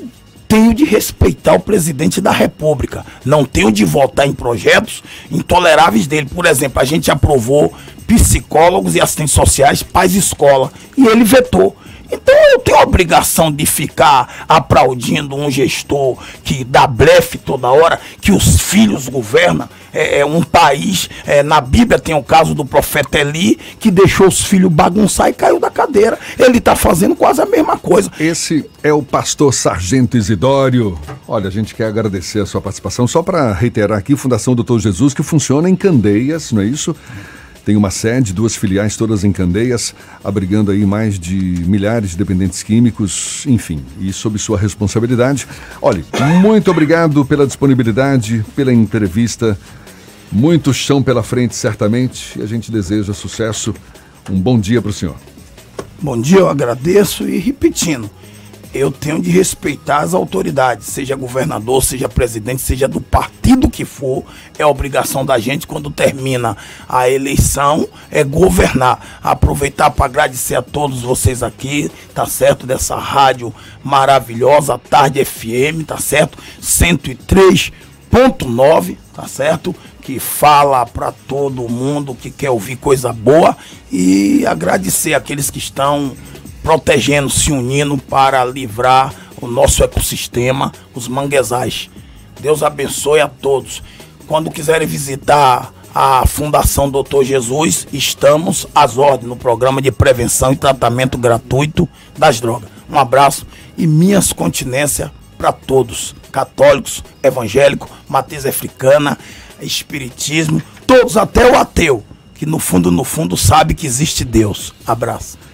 tenho 0.48 0.74
de 0.74 0.84
respeitar 0.84 1.54
o 1.54 1.60
presidente 1.60 2.20
da 2.20 2.32
República. 2.32 3.06
Não 3.24 3.44
tenho 3.44 3.70
de 3.70 3.84
votar 3.84 4.26
em 4.26 4.32
projetos 4.32 5.02
intoleráveis 5.30 6.06
dele. 6.06 6.28
Por 6.32 6.44
exemplo, 6.44 6.80
a 6.80 6.84
gente 6.84 7.10
aprovou 7.10 7.72
psicólogos 8.06 8.96
e 8.96 9.00
assistentes 9.00 9.34
sociais, 9.34 9.82
pais 9.82 10.14
escola, 10.14 10.72
e 10.96 11.06
ele 11.06 11.22
vetou. 11.22 11.76
Então 12.10 12.34
eu 12.52 12.58
tenho 12.58 12.78
a 12.78 12.82
obrigação 12.82 13.50
de 13.50 13.64
ficar 13.66 14.44
aplaudindo 14.48 15.36
um 15.36 15.50
gestor 15.50 16.18
que 16.42 16.64
dá 16.64 16.86
blefe 16.86 17.38
toda 17.38 17.68
hora, 17.68 18.00
que 18.20 18.32
os 18.32 18.60
filhos 18.60 19.08
governam. 19.08 19.68
É, 19.92 20.20
é 20.20 20.26
um 20.26 20.42
país, 20.42 21.08
é, 21.26 21.42
na 21.42 21.60
Bíblia 21.60 21.98
tem 21.98 22.14
o 22.14 22.22
caso 22.22 22.54
do 22.54 22.64
profeta 22.64 23.18
Eli, 23.18 23.58
que 23.78 23.90
deixou 23.90 24.28
os 24.28 24.40
filhos 24.40 24.70
bagunçar 24.70 25.28
e 25.28 25.32
caiu 25.32 25.58
da 25.58 25.68
cadeira. 25.68 26.18
Ele 26.38 26.58
está 26.58 26.76
fazendo 26.76 27.16
quase 27.16 27.42
a 27.42 27.46
mesma 27.46 27.76
coisa. 27.76 28.10
Esse 28.18 28.68
é 28.82 28.92
o 28.92 29.02
pastor 29.02 29.52
Sargento 29.52 30.16
Isidório. 30.16 30.96
Olha, 31.26 31.48
a 31.48 31.50
gente 31.50 31.74
quer 31.74 31.86
agradecer 31.86 32.40
a 32.40 32.46
sua 32.46 32.60
participação. 32.60 33.06
Só 33.08 33.22
para 33.22 33.52
reiterar 33.52 33.98
aqui, 33.98 34.14
Fundação 34.14 34.54
Doutor 34.54 34.78
Jesus, 34.78 35.12
que 35.12 35.22
funciona 35.22 35.68
em 35.68 35.74
Candeias, 35.74 36.52
não 36.52 36.62
é 36.62 36.66
isso? 36.66 36.94
Tem 37.70 37.76
uma 37.76 37.92
sede, 37.92 38.32
duas 38.32 38.56
filiais, 38.56 38.96
todas 38.96 39.22
em 39.22 39.30
Candeias, 39.30 39.94
abrigando 40.24 40.72
aí 40.72 40.84
mais 40.84 41.16
de 41.20 41.36
milhares 41.36 42.10
de 42.10 42.16
dependentes 42.16 42.64
químicos, 42.64 43.44
enfim, 43.46 43.80
e 44.00 44.12
sob 44.12 44.36
sua 44.40 44.58
responsabilidade. 44.58 45.46
Olha, 45.80 46.04
muito 46.42 46.68
obrigado 46.68 47.24
pela 47.24 47.46
disponibilidade, 47.46 48.44
pela 48.56 48.72
entrevista. 48.72 49.56
Muito 50.32 50.74
chão 50.74 51.00
pela 51.00 51.22
frente, 51.22 51.54
certamente, 51.54 52.40
e 52.40 52.42
a 52.42 52.46
gente 52.46 52.72
deseja 52.72 53.14
sucesso. 53.14 53.72
Um 54.28 54.40
bom 54.40 54.58
dia 54.58 54.82
para 54.82 54.90
o 54.90 54.92
senhor. 54.92 55.14
Bom 56.02 56.20
dia, 56.20 56.40
eu 56.40 56.48
agradeço 56.48 57.22
e 57.28 57.38
repetindo 57.38 58.10
eu 58.72 58.90
tenho 58.90 59.20
de 59.20 59.30
respeitar 59.30 59.98
as 59.98 60.14
autoridades, 60.14 60.86
seja 60.86 61.14
governador, 61.16 61.82
seja 61.82 62.08
presidente, 62.08 62.62
seja 62.62 62.86
do 62.86 63.00
partido 63.00 63.68
que 63.68 63.84
for, 63.84 64.22
é 64.58 64.64
obrigação 64.64 65.24
da 65.24 65.36
gente 65.38 65.66
quando 65.66 65.90
termina 65.90 66.56
a 66.88 67.10
eleição 67.10 67.88
é 68.10 68.22
governar. 68.22 69.18
Aproveitar 69.22 69.90
para 69.90 70.04
agradecer 70.06 70.54
a 70.54 70.62
todos 70.62 71.02
vocês 71.02 71.42
aqui, 71.42 71.90
tá 72.14 72.26
certo? 72.26 72.64
Dessa 72.66 72.94
rádio 72.96 73.52
maravilhosa, 73.82 74.78
Tarde 74.78 75.24
FM, 75.24 75.82
tá 75.86 75.98
certo? 75.98 76.38
103.9, 76.62 78.96
tá 79.14 79.26
certo? 79.26 79.74
Que 80.00 80.20
fala 80.20 80.86
para 80.86 81.12
todo 81.12 81.68
mundo 81.68 82.14
que 82.14 82.30
quer 82.30 82.50
ouvir 82.50 82.76
coisa 82.76 83.12
boa 83.12 83.56
e 83.90 84.46
agradecer 84.46 85.14
aqueles 85.14 85.50
que 85.50 85.58
estão 85.58 86.12
protegendo, 86.62 87.30
se 87.30 87.52
unindo 87.52 87.96
para 87.98 88.44
livrar 88.44 89.14
o 89.40 89.46
nosso 89.46 89.82
ecossistema, 89.82 90.72
os 90.94 91.08
manguezais. 91.08 91.90
Deus 92.40 92.62
abençoe 92.62 93.20
a 93.20 93.28
todos. 93.28 93.82
Quando 94.26 94.50
quiserem 94.50 94.86
visitar 94.86 95.72
a 95.94 96.24
Fundação 96.26 96.88
Doutor 96.88 97.24
Jesus, 97.24 97.86
estamos 97.92 98.66
às 98.74 98.96
ordens 98.96 99.28
no 99.28 99.36
programa 99.36 99.82
de 99.82 99.90
prevenção 99.90 100.52
e 100.52 100.56
tratamento 100.56 101.18
gratuito 101.18 101.88
das 102.16 102.40
drogas. 102.40 102.68
Um 102.88 102.98
abraço 102.98 103.46
e 103.76 103.86
minhas 103.86 104.32
continências 104.32 105.10
para 105.36 105.52
todos, 105.52 106.14
católicos, 106.30 107.02
evangélicos, 107.22 107.88
matriz 108.08 108.44
africana, 108.44 109.18
espiritismo, 109.60 110.62
todos, 110.86 111.16
até 111.16 111.50
o 111.50 111.56
ateu, 111.56 112.04
que 112.34 112.44
no 112.46 112.58
fundo, 112.58 112.90
no 112.90 113.04
fundo, 113.04 113.36
sabe 113.36 113.74
que 113.74 113.86
existe 113.86 114.24
Deus. 114.24 114.74
Abraço. 114.86 115.38